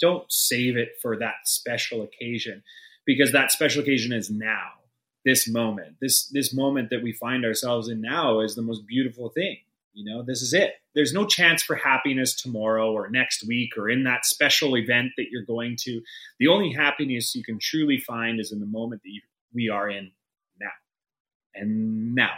[0.00, 2.62] don't save it for that special occasion
[3.04, 4.68] because that special occasion is now.
[5.22, 5.96] This moment.
[6.00, 9.58] This this moment that we find ourselves in now is the most beautiful thing.
[9.92, 10.74] You know, this is it.
[10.94, 15.26] There's no chance for happiness tomorrow or next week or in that special event that
[15.30, 16.00] you're going to.
[16.38, 19.20] The only happiness you can truly find is in the moment that you,
[19.52, 20.12] we are in
[21.54, 22.36] and now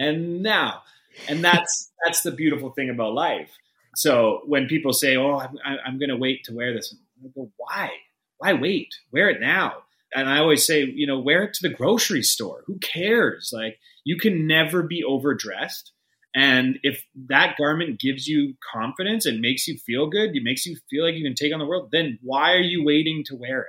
[0.00, 0.82] and now.
[1.28, 3.50] And that's that's the beautiful thing about life.
[3.96, 7.50] So when people say oh i'm, I'm going to wait to wear this I go
[7.56, 7.90] why?
[8.38, 8.88] Why wait?
[9.12, 9.82] Wear it now.
[10.14, 12.62] And i always say you know wear it to the grocery store.
[12.66, 13.50] Who cares?
[13.52, 15.92] Like you can never be overdressed.
[16.32, 20.76] And if that garment gives you confidence and makes you feel good it makes you
[20.88, 23.62] feel like you can take on the world then why are you waiting to wear
[23.62, 23.66] it?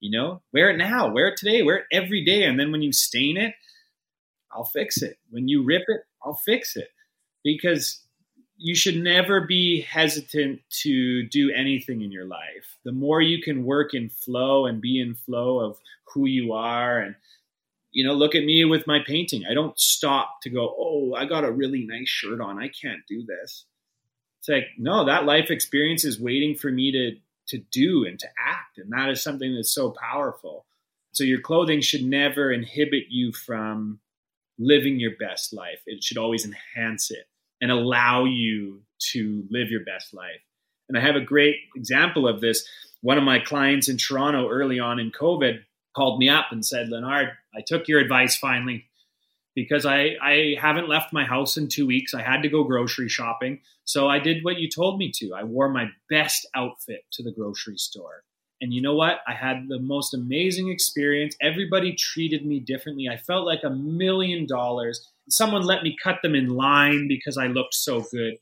[0.00, 0.42] You know?
[0.52, 1.12] Wear it now.
[1.12, 1.62] Wear it today.
[1.62, 2.44] Wear it every day.
[2.44, 3.54] And then when you stain it
[4.52, 5.18] I'll fix it.
[5.30, 6.88] When you rip it, I'll fix it.
[7.44, 8.02] Because
[8.56, 12.78] you should never be hesitant to do anything in your life.
[12.84, 15.78] The more you can work in flow and be in flow of
[16.12, 17.14] who you are and
[17.90, 19.44] you know, look at me with my painting.
[19.50, 22.58] I don't stop to go, "Oh, I got a really nice shirt on.
[22.62, 23.64] I can't do this."
[24.38, 27.16] It's like, no, that life experience is waiting for me to
[27.48, 30.66] to do and to act, and that is something that's so powerful.
[31.12, 34.00] So your clothing should never inhibit you from
[34.58, 35.80] living your best life.
[35.86, 37.26] It should always enhance it
[37.60, 40.40] and allow you to live your best life.
[40.88, 42.66] And I have a great example of this.
[43.00, 45.60] One of my clients in Toronto early on in COVID
[45.94, 48.86] called me up and said, Leonard, I took your advice finally
[49.54, 52.14] because I, I haven't left my house in two weeks.
[52.14, 53.60] I had to go grocery shopping.
[53.84, 55.32] So I did what you told me to.
[55.34, 58.22] I wore my best outfit to the grocery store.
[58.60, 59.20] And you know what?
[59.26, 61.36] I had the most amazing experience.
[61.40, 63.08] Everybody treated me differently.
[63.08, 65.08] I felt like a million dollars.
[65.28, 68.34] Someone let me cut them in line because I looked so good.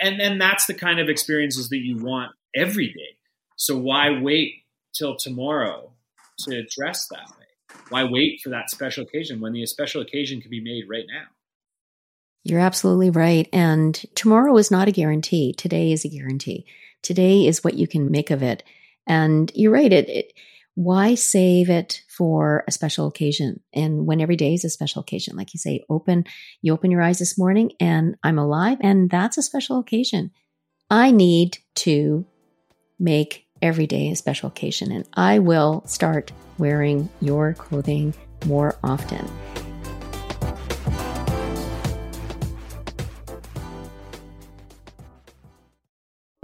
[0.00, 3.16] And then that's the kind of experiences that you want every day.
[3.56, 5.92] So why wait till tomorrow
[6.40, 7.46] to dress that way?
[7.88, 11.24] Why wait for that special occasion when the special occasion can be made right now?
[12.44, 13.48] You're absolutely right.
[13.52, 15.52] And tomorrow is not a guarantee.
[15.52, 16.66] Today is a guarantee.
[17.00, 18.62] Today is what you can make of it.
[19.06, 19.92] And you're right.
[19.92, 20.32] It, it
[20.74, 23.60] why save it for a special occasion?
[23.74, 26.24] And when every day is a special occasion, like you say, open,
[26.62, 28.78] you open your eyes this morning and I'm alive.
[28.80, 30.30] And that's a special occasion.
[30.90, 32.26] I need to
[32.98, 34.92] make every day a special occasion.
[34.92, 38.14] And I will start wearing your clothing
[38.46, 39.28] more often.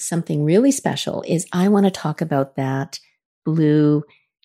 [0.00, 2.98] something really special is I want to talk about that
[3.44, 4.04] blue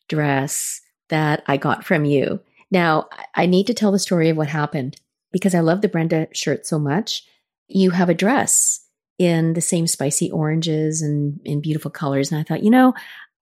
[0.09, 2.39] dress that I got from you.
[2.71, 4.95] Now, I need to tell the story of what happened
[5.31, 7.23] because I love the Brenda shirt so much.
[7.67, 8.85] You have a dress
[9.19, 12.31] in the same spicy oranges and in beautiful colors.
[12.31, 12.93] And I thought, you know,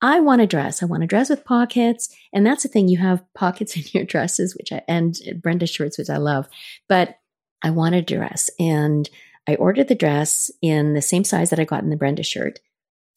[0.02, 0.82] I want a dress.
[0.82, 2.10] I want a dress with pockets.
[2.34, 2.88] And that's the thing.
[2.88, 6.48] You have pockets in your dresses, which I, and Brenda shirts, which I love.
[6.90, 7.18] But
[7.64, 8.50] I want a dress.
[8.60, 9.10] And
[9.52, 12.60] I ordered the dress in the same size that I got in the Brenda shirt,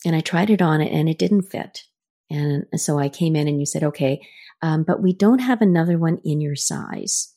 [0.05, 1.85] and I tried it on and it didn't fit.
[2.31, 4.27] And so I came in and you said, okay,
[4.61, 7.33] um, but we don't have another one in your size.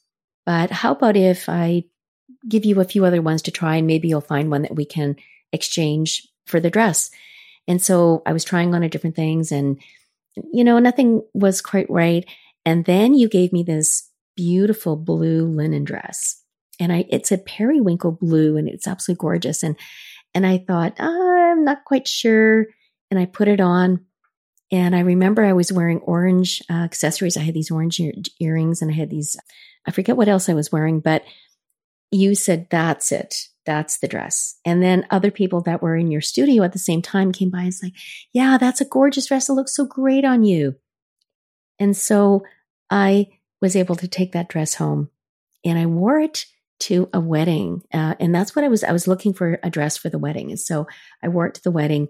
[0.46, 1.84] But how about if I
[2.48, 4.86] give you a few other ones to try and maybe you'll find one that we
[4.86, 5.18] can
[5.54, 7.12] exchange for the dress?
[7.68, 9.80] And so I was trying on a different things and,
[10.52, 12.26] you know, nothing was quite right.
[12.66, 16.42] And then you gave me this beautiful blue linen dress
[16.80, 19.64] and I it's a periwinkle blue and it's absolutely gorgeous.
[19.64, 19.76] And
[20.34, 22.68] and I thought I'm not quite sure,
[23.10, 24.06] and I put it on.
[24.70, 27.38] And I remember I was wearing orange uh, accessories.
[27.38, 29.38] I had these orange ear- earrings, and I had these.
[29.88, 31.24] I forget what else I was wearing, but
[32.12, 33.48] you said that's it.
[33.66, 34.58] That's the dress.
[34.66, 37.64] And then other people that were in your studio at the same time came by
[37.64, 37.92] and said,
[38.34, 39.50] Yeah, that's a gorgeous dress.
[39.50, 40.76] It looks so great on you.
[41.80, 42.44] And so
[42.90, 43.28] I
[43.62, 45.10] was able to take that dress home
[45.66, 46.46] and I wore it
[46.80, 47.82] to a wedding.
[47.94, 50.50] Uh, and that's what I was, I was looking for a dress for the wedding.
[50.50, 50.88] And so
[51.24, 52.08] I wore it to the wedding.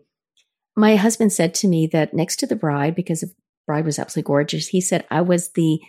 [0.76, 3.34] My husband said to me that next to the bride, because the
[3.66, 5.80] bride was absolutely gorgeous, he said I was the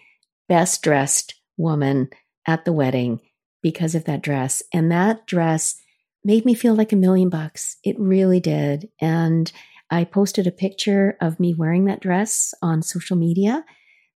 [0.48, 2.08] best dressed woman
[2.46, 3.20] at the wedding
[3.62, 4.62] because of that dress.
[4.72, 5.76] And that dress
[6.24, 7.76] made me feel like a million bucks.
[7.84, 8.88] It really did.
[9.00, 9.50] And
[9.90, 13.64] I posted a picture of me wearing that dress on social media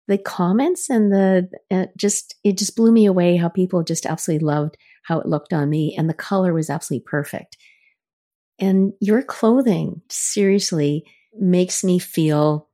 [0.10, 4.43] the comments and the uh, just it just blew me away how people just absolutely
[4.43, 7.58] loved how it looked on me and the color was absolutely perfect.
[8.58, 12.67] And your clothing seriously makes me feel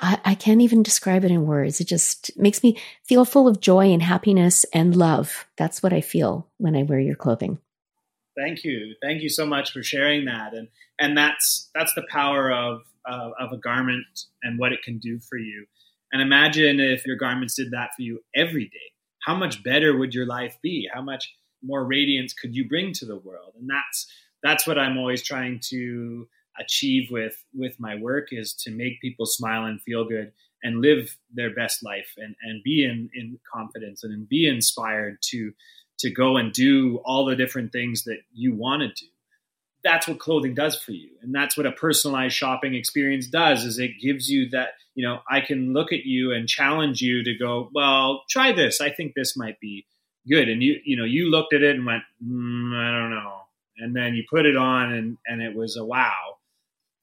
[0.00, 1.78] I, I can't even describe it in words.
[1.78, 5.46] It just makes me feel full of joy and happiness and love.
[5.58, 7.58] That's what i feel when i wear your clothing.
[8.34, 8.94] Thank you.
[9.02, 10.54] Thank you so much for sharing that.
[10.54, 14.06] And and that's that's the power of uh, of a garment
[14.42, 15.66] and what it can do for you
[16.12, 18.92] and imagine if your garments did that for you every day.
[19.24, 20.88] How much better would your life be?
[20.92, 23.54] How much more radiance could you bring to the world?
[23.58, 24.06] And that's
[24.42, 29.26] that's what I'm always trying to achieve with with my work is to make people
[29.26, 34.02] smile and feel good and live their best life and, and be in, in confidence
[34.02, 35.52] and be inspired to
[35.98, 39.10] to go and do all the different things that you want to do
[39.84, 41.10] that's what clothing does for you.
[41.22, 45.20] And that's what a personalized shopping experience does is it gives you that you know
[45.30, 48.80] i can look at you and challenge you to go well try this.
[48.80, 49.86] I think this might be
[50.28, 50.48] good.
[50.48, 53.40] And you you know you looked at it and went mm, i don't know.
[53.80, 56.38] And then you put it on and and it was a wow.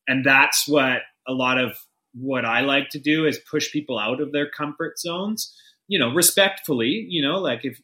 [0.08, 1.78] And that's what a lot of
[2.16, 5.54] what i like to do is push people out of their comfort zones
[5.88, 7.82] you know respectfully you know like if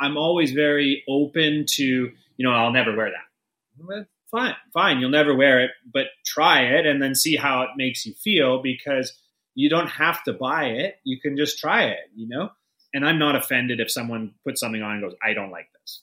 [0.00, 5.34] i'm always very open to you know i'll never wear that fine, fine, you'll never
[5.34, 9.16] wear it, but try it and then see how it makes you feel because
[9.54, 10.96] you don't have to buy it.
[11.04, 12.50] You can just try it, you know?
[12.92, 16.02] And I'm not offended if someone puts something on and goes, I don't like this.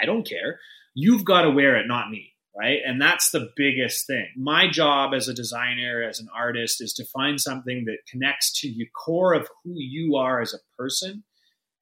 [0.00, 0.58] I don't care.
[0.94, 2.78] You've got to wear it, not me, right?
[2.84, 4.26] And that's the biggest thing.
[4.36, 8.68] My job as a designer, as an artist, is to find something that connects to
[8.68, 11.24] your core of who you are as a person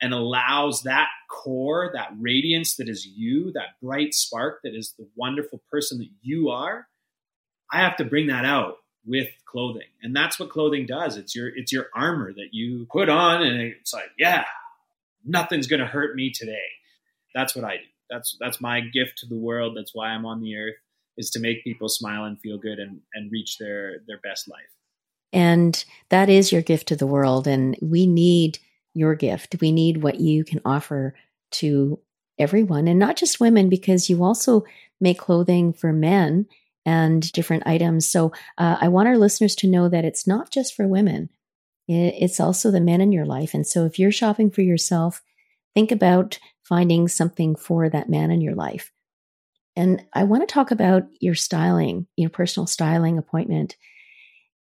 [0.01, 5.09] and allows that core, that radiance that is you, that bright spark that is the
[5.16, 6.86] wonderful person that you are,
[7.72, 9.88] I have to bring that out with clothing.
[10.03, 11.16] And that's what clothing does.
[11.16, 14.44] It's your it's your armor that you put on and it's like, yeah,
[15.24, 16.66] nothing's going to hurt me today.
[17.34, 17.82] That's what I do.
[18.11, 19.76] That's that's my gift to the world.
[19.76, 20.76] That's why I'm on the earth
[21.16, 24.61] is to make people smile and feel good and and reach their their best life.
[25.32, 28.59] And that is your gift to the world and we need
[28.95, 29.57] your gift.
[29.61, 31.14] We need what you can offer
[31.53, 31.99] to
[32.39, 34.64] everyone and not just women because you also
[35.01, 36.47] make clothing for men
[36.86, 38.07] and different items.
[38.07, 41.30] So uh, I want our listeners to know that it's not just for women,
[41.86, 43.55] it's also the men in your life.
[43.55, 45.22] And so if you're shopping for yourself,
[45.74, 48.93] think about finding something for that man in your life.
[49.74, 53.76] And I want to talk about your styling, your personal styling appointment.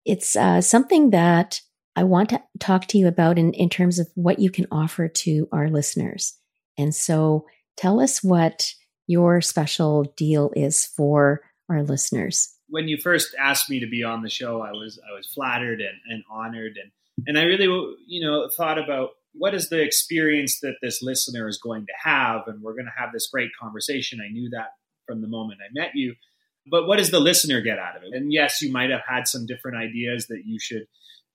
[0.06, 1.60] It's uh, something that
[1.98, 5.08] I want to talk to you about in, in terms of what you can offer
[5.08, 6.38] to our listeners.
[6.78, 7.46] And so
[7.76, 8.72] tell us what
[9.08, 12.54] your special deal is for our listeners?
[12.70, 15.80] When you first asked me to be on the show, I was I was flattered
[15.80, 16.92] and, and honored, and
[17.26, 17.66] and I really
[18.06, 22.42] you know thought about what is the experience that this listener is going to have,
[22.48, 24.20] and we're going to have this great conversation.
[24.22, 24.72] I knew that
[25.06, 26.16] from the moment I met you,
[26.70, 28.14] but what does the listener get out of it?
[28.14, 30.88] And yes, you might have had some different ideas that you should,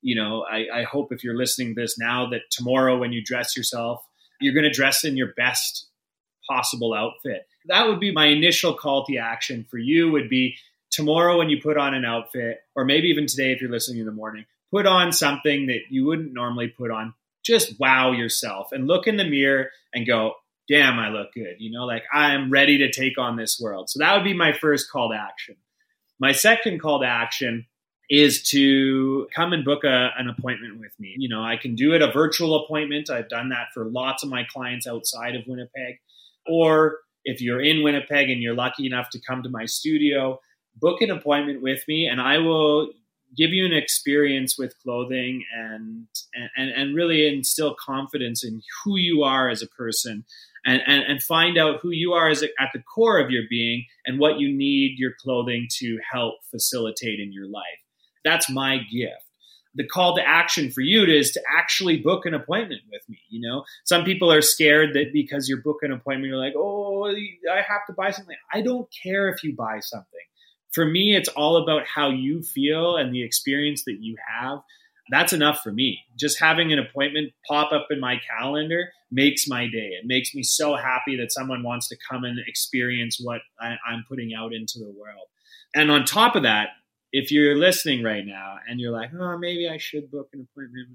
[0.02, 0.44] you know.
[0.44, 4.04] I, I hope if you're listening to this now that tomorrow when you dress yourself,
[4.40, 5.86] you're going to dress in your best
[6.48, 7.46] possible outfit.
[7.66, 10.56] That would be my initial call to action for you would be
[10.90, 14.06] tomorrow when you put on an outfit or maybe even today if you're listening in
[14.06, 17.14] the morning put on something that you wouldn't normally put on.
[17.44, 20.34] Just wow yourself and look in the mirror and go
[20.68, 23.90] damn i look good you know like i'm ready to take on this world.
[23.90, 25.56] So that would be my first call to action.
[26.20, 27.66] My second call to action
[28.12, 31.14] is to come and book a, an appointment with me.
[31.16, 33.08] You know i can do it a virtual appointment.
[33.08, 35.98] I've done that for lots of my clients outside of winnipeg.
[36.46, 40.40] Or if you're in Winnipeg and you're lucky enough to come to my studio,
[40.76, 42.90] book an appointment with me and I will
[43.34, 49.22] give you an experience with clothing and and, and really instill confidence in who you
[49.22, 50.26] are as a person
[50.66, 53.44] and, and, and find out who you are as a, at the core of your
[53.48, 57.82] being and what you need your clothing to help facilitate in your life.
[58.24, 59.22] That's my gift
[59.74, 63.18] the call to action for you is to actually book an appointment with me.
[63.30, 67.06] You know, some people are scared that because you're booking an appointment, you're like, oh,
[67.06, 68.36] I have to buy something.
[68.52, 70.20] I don't care if you buy something.
[70.72, 74.60] For me, it's all about how you feel and the experience that you have.
[75.10, 76.00] That's enough for me.
[76.18, 79.98] Just having an appointment pop up in my calendar makes my day.
[80.00, 84.04] It makes me so happy that someone wants to come and experience what I, I'm
[84.08, 85.26] putting out into the world.
[85.74, 86.68] And on top of that,
[87.12, 90.88] if you're listening right now and you're like, oh, maybe I should book an appointment.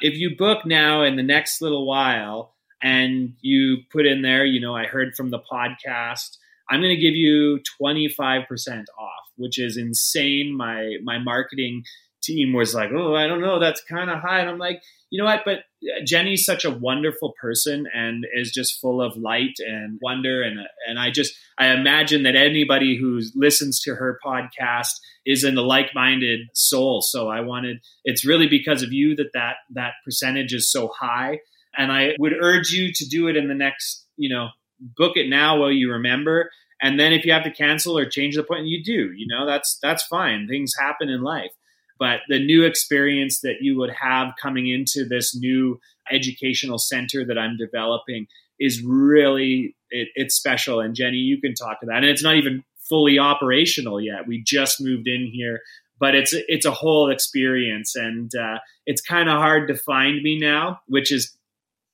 [0.00, 4.60] If you book now in the next little while and you put in there, you
[4.60, 6.36] know, I heard from the podcast,
[6.68, 10.56] I'm going to give you 25% off, which is insane.
[10.56, 11.84] My my marketing
[12.22, 14.40] team was like, oh, I don't know, that's kind of high.
[14.40, 15.42] And I'm like, you know what?
[15.44, 20.42] But uh, Genny's such a wonderful person and is just full of light and wonder.
[20.42, 24.98] And, and I just, I imagine that anybody who listens to her podcast
[25.28, 27.02] is in the like-minded soul.
[27.02, 31.40] So I wanted, it's really because of you that that, that percentage is so high.
[31.76, 34.48] And I would urge you to do it in the next, you know,
[34.96, 36.50] book it now while you remember.
[36.80, 39.46] And then if you have to cancel or change the point, you do, you know,
[39.46, 40.48] that's, that's fine.
[40.48, 41.52] Things happen in life
[41.98, 47.38] but the new experience that you would have coming into this new educational center that
[47.38, 48.26] I'm developing
[48.58, 50.80] is really it, it's special.
[50.80, 51.96] And Genny, you can talk to that.
[51.96, 54.26] And it's not even fully operational yet.
[54.26, 55.60] We just moved in here,
[55.98, 60.38] but it's it's a whole experience, and uh, it's kind of hard to find me
[60.38, 61.36] now, which is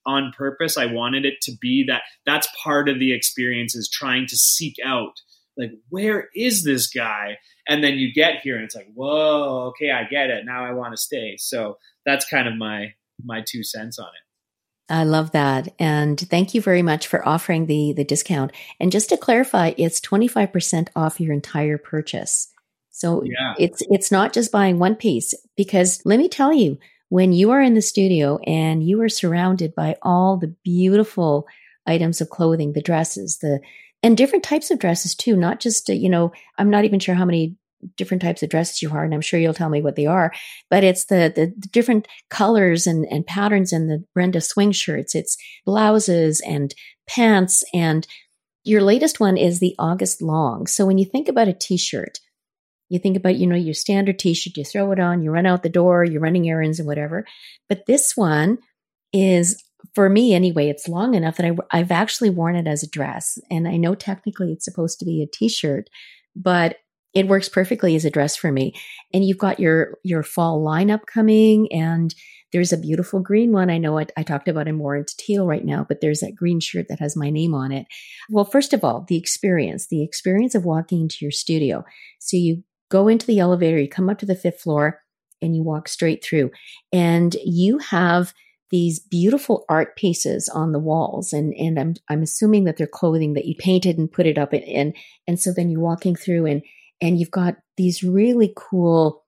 [0.06, 0.76] on purpose.
[0.76, 2.02] I wanted it to be that.
[2.26, 5.20] That's part of the experience is trying to seek out
[5.56, 7.38] like where is this guy
[7.68, 10.72] and then you get here and it's like whoa okay i get it now i
[10.72, 12.92] want to stay so that's kind of my
[13.24, 14.23] my two cents on it
[14.88, 15.74] i love that.
[15.78, 18.52] And thank you very much for offering the the discount.
[18.80, 22.48] And just to clarify it's 25% off your entire purchase.
[22.90, 23.54] So yeah.
[23.58, 26.78] it's it's not just buying one piece because let me tell you
[27.08, 31.46] when you are in the studio and you are surrounded by all the beautiful
[31.86, 33.60] items of clothing the dresses the
[34.04, 37.14] and different types of dresses too, not just, uh, you know, I'm not even sure
[37.14, 37.56] how many
[37.96, 40.32] different types of dresses you are, and I'm sure you'll tell me what they are,
[40.70, 45.14] but it's the, the, the different colors and, and patterns in the Brenda swing shirts.
[45.14, 46.74] It's blouses and
[47.06, 47.64] pants.
[47.72, 48.06] And
[48.64, 50.66] your latest one is the August long.
[50.66, 52.18] So when you think about a t-shirt,
[52.88, 55.62] you think about, you know, your standard t-shirt, you throw it on, you run out
[55.62, 57.26] the door, you're running errands and whatever.
[57.68, 58.58] But this one
[59.12, 59.62] is
[59.94, 63.38] for me anyway, it's long enough that I, I've actually worn it as a dress.
[63.50, 65.88] And I know technically it's supposed to be a t shirt,
[66.34, 66.76] but
[67.14, 68.74] it works perfectly as a dress for me.
[69.12, 72.14] And you've got your your fall lineup coming and
[72.52, 73.68] there's a beautiful green one.
[73.68, 76.36] I know I, I talked about it more into teal right now, but there's that
[76.36, 77.86] green shirt that has my name on it.
[78.30, 81.84] Well, first of all, the experience, the experience of walking into your studio.
[82.20, 85.00] So you go into the elevator, you come up to the fifth floor,
[85.42, 86.52] and you walk straight through.
[86.92, 88.32] And you have
[88.70, 93.34] these beautiful art pieces on the walls and and I'm I'm assuming that they're clothing
[93.34, 94.96] that you painted and put it up in and
[95.28, 96.62] and so then you're walking through and
[97.04, 99.22] and you've got these really cool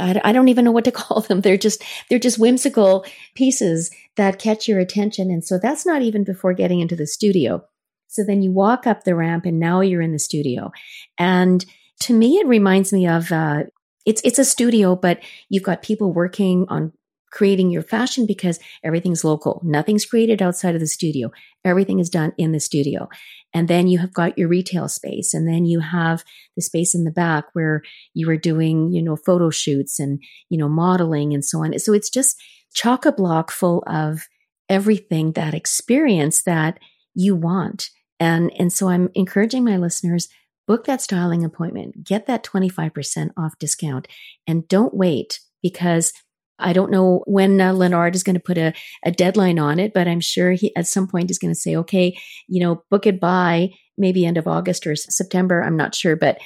[0.00, 1.40] I, don't even know what to call them.
[1.40, 3.04] They're just they're just whimsical
[3.34, 7.64] pieces that catch your attention and so that's not even before getting into the studio.
[8.08, 10.72] So then you walk up the ramp and now you're in the studio.
[11.18, 11.64] And
[12.00, 13.64] to me it reminds me of uh,
[14.04, 16.92] it's it's a studio, but you've got people working on
[17.30, 19.60] creating your fashion because everything's local.
[19.64, 21.32] Nothing's created outside of the studio.
[21.64, 23.08] Everything is done in the studio.
[23.54, 25.32] And then you have got your retail space.
[25.32, 26.24] And then you have
[26.56, 27.82] the space in the back where
[28.12, 31.78] you are doing, you know, photo shoots and, you know, modeling and so on.
[31.78, 32.42] So it's just
[32.74, 34.26] chock a block full of
[34.68, 36.80] everything that experience that
[37.14, 37.90] you want.
[38.18, 40.28] And, and so I'm encouraging my listeners,
[40.66, 44.08] book that styling appointment, get that 25% off discount
[44.46, 46.12] and don't wait because
[46.58, 48.72] I don't know when uh, Leonard is going to put a,
[49.04, 51.76] a deadline on it, but I'm sure he at some point is going to say,
[51.76, 52.16] okay,
[52.48, 55.62] you know, book it by maybe end of August or September.
[55.62, 56.38] I'm not sure, but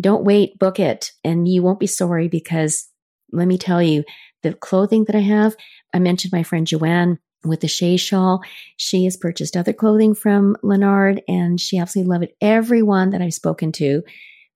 [0.00, 1.12] don't wait, book it.
[1.24, 2.88] And you won't be sorry because
[3.32, 4.04] let me tell you,
[4.42, 5.56] the clothing that I have,
[5.94, 8.42] I mentioned my friend Joanne with the Shea shawl.
[8.76, 12.36] She has purchased other clothing from Leonard and she absolutely loved it.
[12.40, 14.02] Everyone that I've spoken to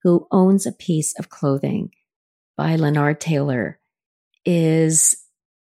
[0.03, 1.91] who owns a piece of clothing
[2.55, 3.79] by Leonard Taylor
[4.47, 5.27] is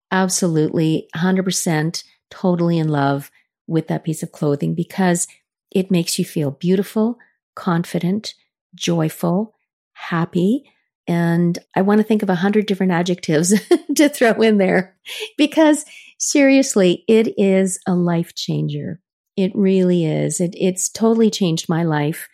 [0.10, 3.30] absolutely 100% totally in love
[3.68, 5.28] with that piece of clothing because
[5.70, 7.18] it makes you feel beautiful,
[7.56, 8.34] confident,
[8.74, 9.54] joyful,
[9.94, 10.64] happy.
[11.08, 13.54] And I want to think of a hundred different adjectives
[13.96, 14.96] to throw in there
[15.38, 15.86] because
[16.18, 19.02] seriously, it is a life changer.
[19.36, 20.40] It really is.
[20.40, 22.30] It, it's totally changed my life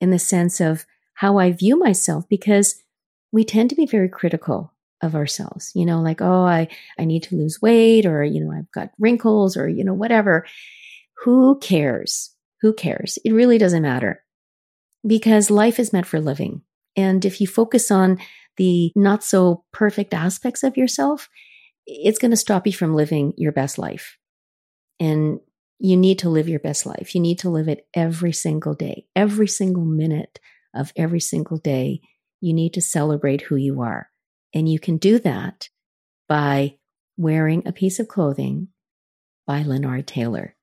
[0.00, 0.84] in the sense of
[1.14, 2.82] how I view myself because
[3.32, 4.72] we tend to be very critical
[5.06, 8.52] of ourselves you know like oh i i need to lose weight or you know
[8.52, 10.46] i've got wrinkles or you know whatever.
[11.24, 12.34] Who cares?
[12.60, 13.18] Who cares?
[13.24, 14.22] It really doesn't matter.
[15.06, 16.62] Because life is meant for living.
[16.96, 18.18] And if you focus on
[18.56, 21.28] the not so perfect aspects of yourself
[21.88, 24.18] it's going to stop you from living your best life.
[24.98, 25.38] And
[25.78, 27.14] you need to live your best life.
[27.14, 30.40] You need to live it every single day every single minute
[30.74, 32.00] of every single day.
[32.40, 34.08] You need to celebrate who you are
[34.56, 35.68] and you can do that
[36.30, 36.78] by
[37.18, 38.68] wearing a piece of clothing
[39.46, 40.56] by Leonard Taylor.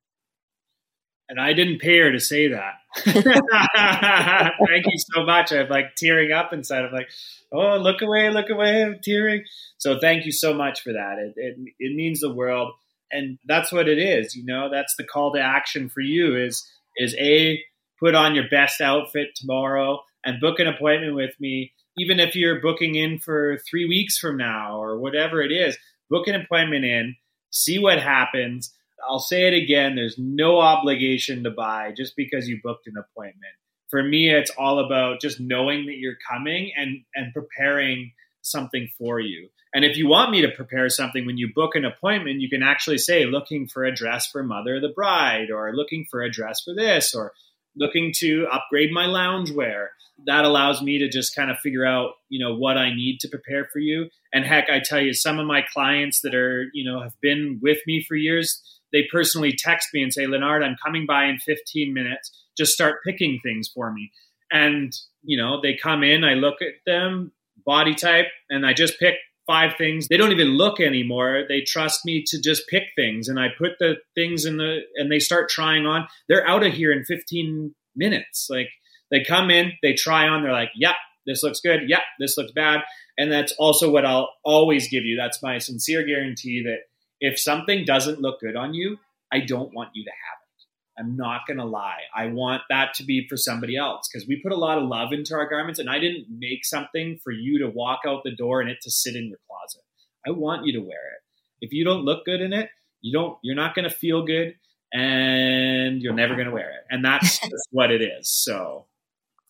[1.29, 2.73] And I didn't pay her to say that.
[3.05, 5.51] Thank you so much.
[5.51, 6.85] I'm like tearing up inside.
[6.85, 7.09] I'm like,
[7.51, 8.83] oh, look away, look away.
[8.83, 9.43] I'm tearing.
[9.77, 11.19] So thank you so much for that.
[11.19, 12.73] It, it, it means the world.
[13.11, 14.35] And that's what it is.
[14.35, 16.67] You know, that's the call to action for you is,
[16.97, 17.61] is A,
[17.99, 22.61] put on your best outfit tomorrow and book an appointment with me even if you're
[22.61, 25.77] booking in for three weeks from now or whatever it is,
[26.09, 27.15] book an appointment in,
[27.51, 28.73] see what happens.
[29.07, 33.53] I'll say it again there's no obligation to buy just because you booked an appointment.
[33.89, 39.19] For me, it's all about just knowing that you're coming and, and preparing something for
[39.19, 39.49] you.
[39.73, 42.63] And if you want me to prepare something when you book an appointment, you can
[42.63, 46.61] actually say, looking for a dress for mother the bride, or looking for a dress
[46.61, 47.33] for this, or
[47.75, 49.87] looking to upgrade my loungewear
[50.26, 53.28] that allows me to just kind of figure out you know what i need to
[53.28, 54.09] prepare for you.
[54.32, 57.59] And heck i tell you some of my clients that are you know have been
[57.61, 58.61] with me for years
[58.91, 62.32] they personally text me and say leonard i'm coming by in 15 minutes.
[62.57, 64.11] Just start picking things for me.
[64.51, 64.93] And
[65.24, 67.32] you know they come in i look at them
[67.66, 70.07] body type and i just pick five things.
[70.07, 71.43] They don't even look anymore.
[71.49, 75.11] They trust me to just pick things and i put the things in the and
[75.11, 76.07] they start trying on.
[76.30, 78.47] They're out of here in 15 minutes.
[78.49, 78.70] Like
[79.14, 80.95] they come in, they try on, they're like, yep,
[81.28, 81.82] this looks good.
[81.88, 82.82] Yep, this looks bad.
[83.18, 85.16] And that's also what I'll always give you.
[85.16, 86.80] That's my sincere guarantee that
[87.20, 88.97] if something doesn't look good on you,
[89.32, 90.99] I don't want you to have it.
[90.99, 92.01] I'm not going to lie.
[92.16, 95.14] I want that to be for somebody else because we put a lot of love
[95.14, 98.61] into our garments and I didn't make something for you to walk out the door
[98.61, 99.82] and it to sit in your closet.
[100.26, 101.22] I want you to wear it.
[101.61, 102.70] If you don't look good in it,
[103.01, 104.55] you don't you're not going to feel good
[104.93, 106.86] and you're never going to wear it.
[106.89, 107.39] And that's
[107.72, 108.30] what it is.
[108.30, 108.86] So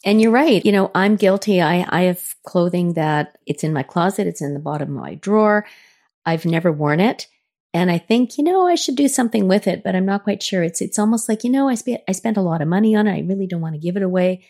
[0.03, 0.65] and you're right.
[0.65, 1.61] You know, I'm guilty.
[1.61, 4.27] I, I have clothing that it's in my closet.
[4.27, 5.65] It's in the bottom of my drawer.
[6.25, 7.27] I've never worn it.
[7.73, 10.43] And I think, you know, I should do something with it, but I'm not quite
[10.43, 10.61] sure.
[10.61, 13.07] It's, it's almost like, you know, I spent, I spent a lot of money on
[13.07, 13.13] it.
[13.13, 14.45] I really don't want to give it away.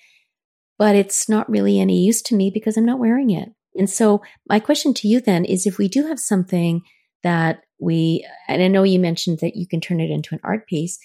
[0.78, 3.50] but it's not really any use to me because I'm not wearing it.
[3.76, 6.82] And so my question to you then is if we do have something
[7.24, 10.68] that we, and I know you mentioned that you can turn it into an art
[10.68, 11.00] piece,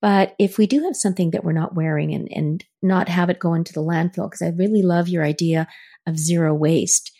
[0.00, 3.38] but if we do have something that we're not wearing and, and not have it
[3.38, 5.66] go into the landfill, because I really love your idea
[6.06, 7.12] of zero waste,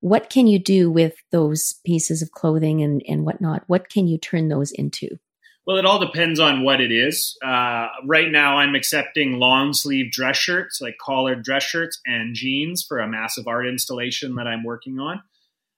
[0.00, 3.64] what can you do with those pieces of clothing and, and whatnot?
[3.66, 5.18] What can you turn those into?
[5.66, 7.36] Well, it all depends on what it is.
[7.44, 12.84] Uh, right now, I'm accepting long sleeve dress shirts, like collared dress shirts and jeans
[12.86, 15.22] for a massive art installation that I'm working on.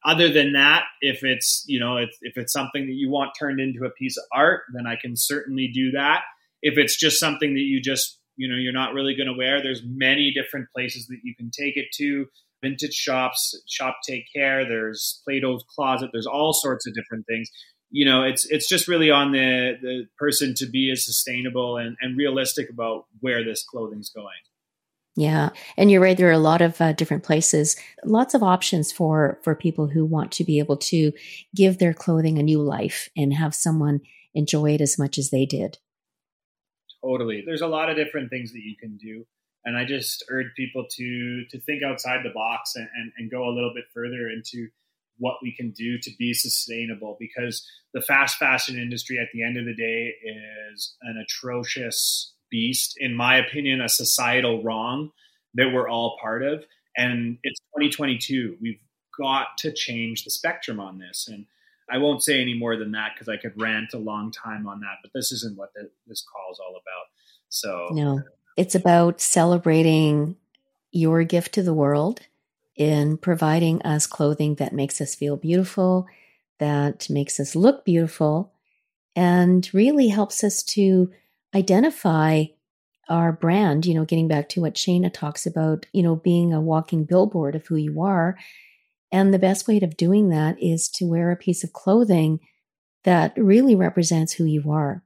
[0.04, 3.60] Other than that, if it's you know if, if it's something that you want turned
[3.60, 6.22] into a piece of art, then I can certainly do that.
[6.62, 9.62] If it's just something that you just you know you're not really going to wear,
[9.62, 12.26] there's many different places that you can take it to.
[12.60, 14.64] Vintage shops, shop take care.
[14.64, 16.10] There's Plato's Closet.
[16.12, 17.50] There's all sorts of different things
[17.90, 21.96] you know, it's it's just really on the the person to be as sustainable and,
[22.00, 24.26] and realistic about where this clothing's going.
[25.18, 26.16] Yeah, and you're right.
[26.16, 30.04] There are a lot of uh, different places, lots of options for for people who
[30.04, 31.10] want to be able to
[31.56, 34.00] give their clothing a new life and have someone
[34.32, 35.78] enjoy it as much as they did.
[37.04, 39.26] Totally, there's a lot of different things that you can do,
[39.64, 43.42] and I just urge people to to think outside the box and, and, and go
[43.42, 44.68] a little bit further into
[45.18, 49.58] what we can do to be sustainable because the fast fashion industry at the end
[49.58, 50.14] of the day
[50.72, 55.10] is an atrocious beast in my opinion a societal wrong
[55.54, 56.64] that we're all part of.
[56.96, 58.80] And it's 2022 we've
[59.16, 61.28] got to change the spectrum on this.
[61.28, 61.46] And
[61.90, 64.80] i won't say any more than that because i could rant a long time on
[64.80, 67.06] that but this isn't what the, this call is all about.
[67.48, 68.22] So no
[68.58, 70.34] it's about celebrating
[70.90, 72.22] your gift to the world
[72.74, 76.08] in providing us clothing that makes us feel beautiful,
[76.58, 78.52] that makes us look beautiful,
[79.14, 81.12] and really helps us to
[81.54, 82.44] identify
[83.08, 83.86] our brand.
[83.86, 87.54] You know, getting back to what Shayna talks about, you know, being a walking billboard
[87.54, 88.36] of who you are.
[89.10, 92.40] And the best way of doing that is to wear a piece of clothing
[93.04, 95.02] that really represents who you are.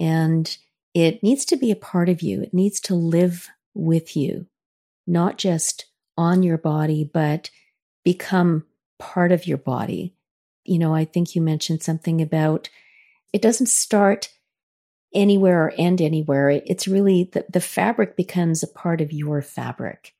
[0.00, 0.56] And
[0.94, 4.46] it needs to be a part of you, it needs to live with you,
[5.06, 5.86] not just
[6.16, 7.50] on your body, but
[8.04, 8.64] become
[8.98, 10.14] part of your body.
[10.64, 12.70] You know, I think you mentioned something about
[13.32, 14.30] it doesn't start
[15.14, 16.50] anywhere or end anywhere.
[16.50, 20.14] It's really the, the fabric becomes a part of your fabric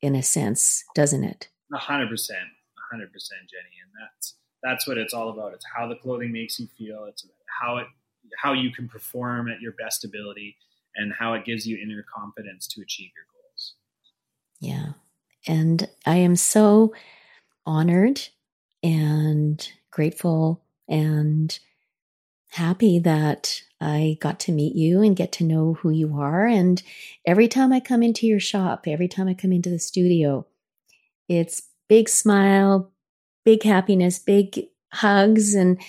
[0.00, 1.48] in a sense, doesn't it?
[1.74, 3.82] A hundred percent, a hundred percent, Genny.
[3.82, 5.52] And that's, that's what it's all about.
[5.54, 7.04] It's how the clothing makes you feel.
[7.04, 7.26] It's
[7.60, 7.86] how it,
[8.38, 10.56] how you can perform at your best ability
[10.94, 13.74] and how it gives you inner confidence to achieve your goals.
[14.60, 14.92] Yeah.
[15.46, 16.94] And I am so
[17.64, 18.20] honored
[18.82, 21.58] and grateful and
[22.56, 26.46] happy that I got to meet you and get to know who you are.
[26.46, 26.82] And
[27.26, 30.46] every time I come into your shop, every time I come into the studio,
[31.28, 32.92] it's big smile,
[33.44, 35.54] big happiness, big hugs.
[35.54, 35.80] And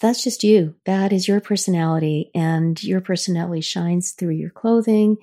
[0.00, 0.74] that's just you.
[0.84, 2.30] That is your personality.
[2.34, 5.18] And your personality shines through your clothing.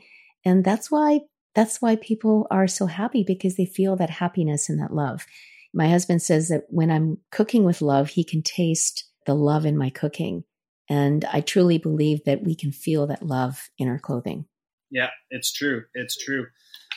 [0.46, 1.22] And that's why
[1.54, 5.26] that's why people are so happy because they feel that happiness and that love.
[5.74, 9.76] My husband says that when I'm cooking with love, he can taste the love in
[9.76, 10.44] my cooking.
[10.90, 14.46] And I truly believe that we can feel that love in our clothing.
[14.90, 15.84] Yeah, it's true.
[15.94, 16.48] It's true.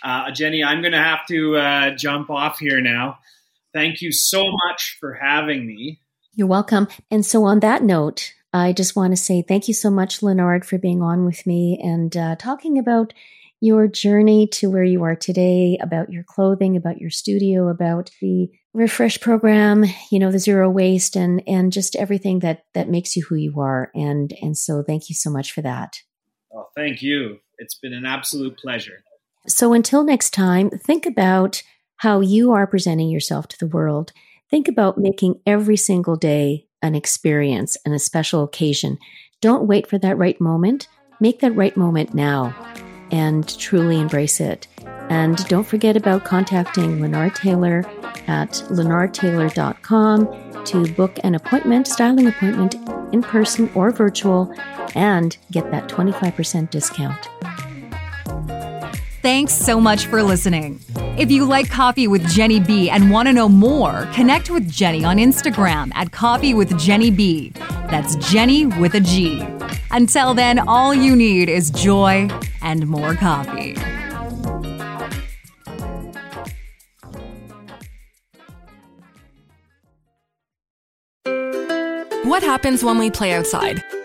[0.03, 3.19] Uh, Genny, I'm going to have to uh, jump off here now.
[3.73, 6.01] Thank you so much for having me.
[6.35, 6.89] You're welcome.
[7.11, 10.65] And so, on that note, I just want to say thank you so much, Leonard,
[10.65, 13.13] for being on with me and uh, talking about
[13.61, 18.49] your journey to where you are today, about your clothing, about your studio, about the
[18.73, 23.25] refresh program, you know, the zero waste and and just everything that that makes you
[23.29, 23.91] who you are.
[23.95, 25.99] And and so thank you so much for that.
[26.53, 27.39] Oh, thank you.
[27.59, 29.03] It's been an absolute pleasure.
[29.47, 31.63] So until next time, think about
[31.97, 34.13] how you are presenting yourself to the world.
[34.49, 38.99] Think about making every single day an experience and a special occasion.
[39.43, 40.89] Don't wait for that right moment.
[41.21, 42.55] Make that right moment now
[43.11, 44.67] and truly embrace it.
[45.09, 47.85] And don't forget about contacting Leonard Taylor
[48.29, 52.75] at leonardtaylor.com to book an appointment, styling appointment
[53.13, 54.55] in person or virtual,
[54.95, 57.29] and get that 25% discount.
[59.23, 60.81] Thanks so much for listening.
[61.19, 65.05] If you like Coffee with Genny B and want to know more, connect with Genny
[65.05, 67.53] on Instagram at Coffee with Genny B.
[67.91, 69.47] That's Genny with a G.
[69.91, 72.31] Until then, all you need is joy
[72.63, 73.75] and more coffee.
[82.25, 83.83] What happens when we play outside?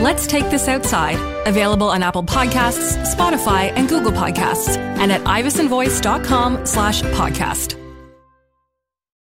[0.00, 6.64] Let's Take This Outside, available on Apple Podcasts, Spotify, and Google Podcasts, and at ivesonvoice.com
[6.64, 7.79] slash podcast.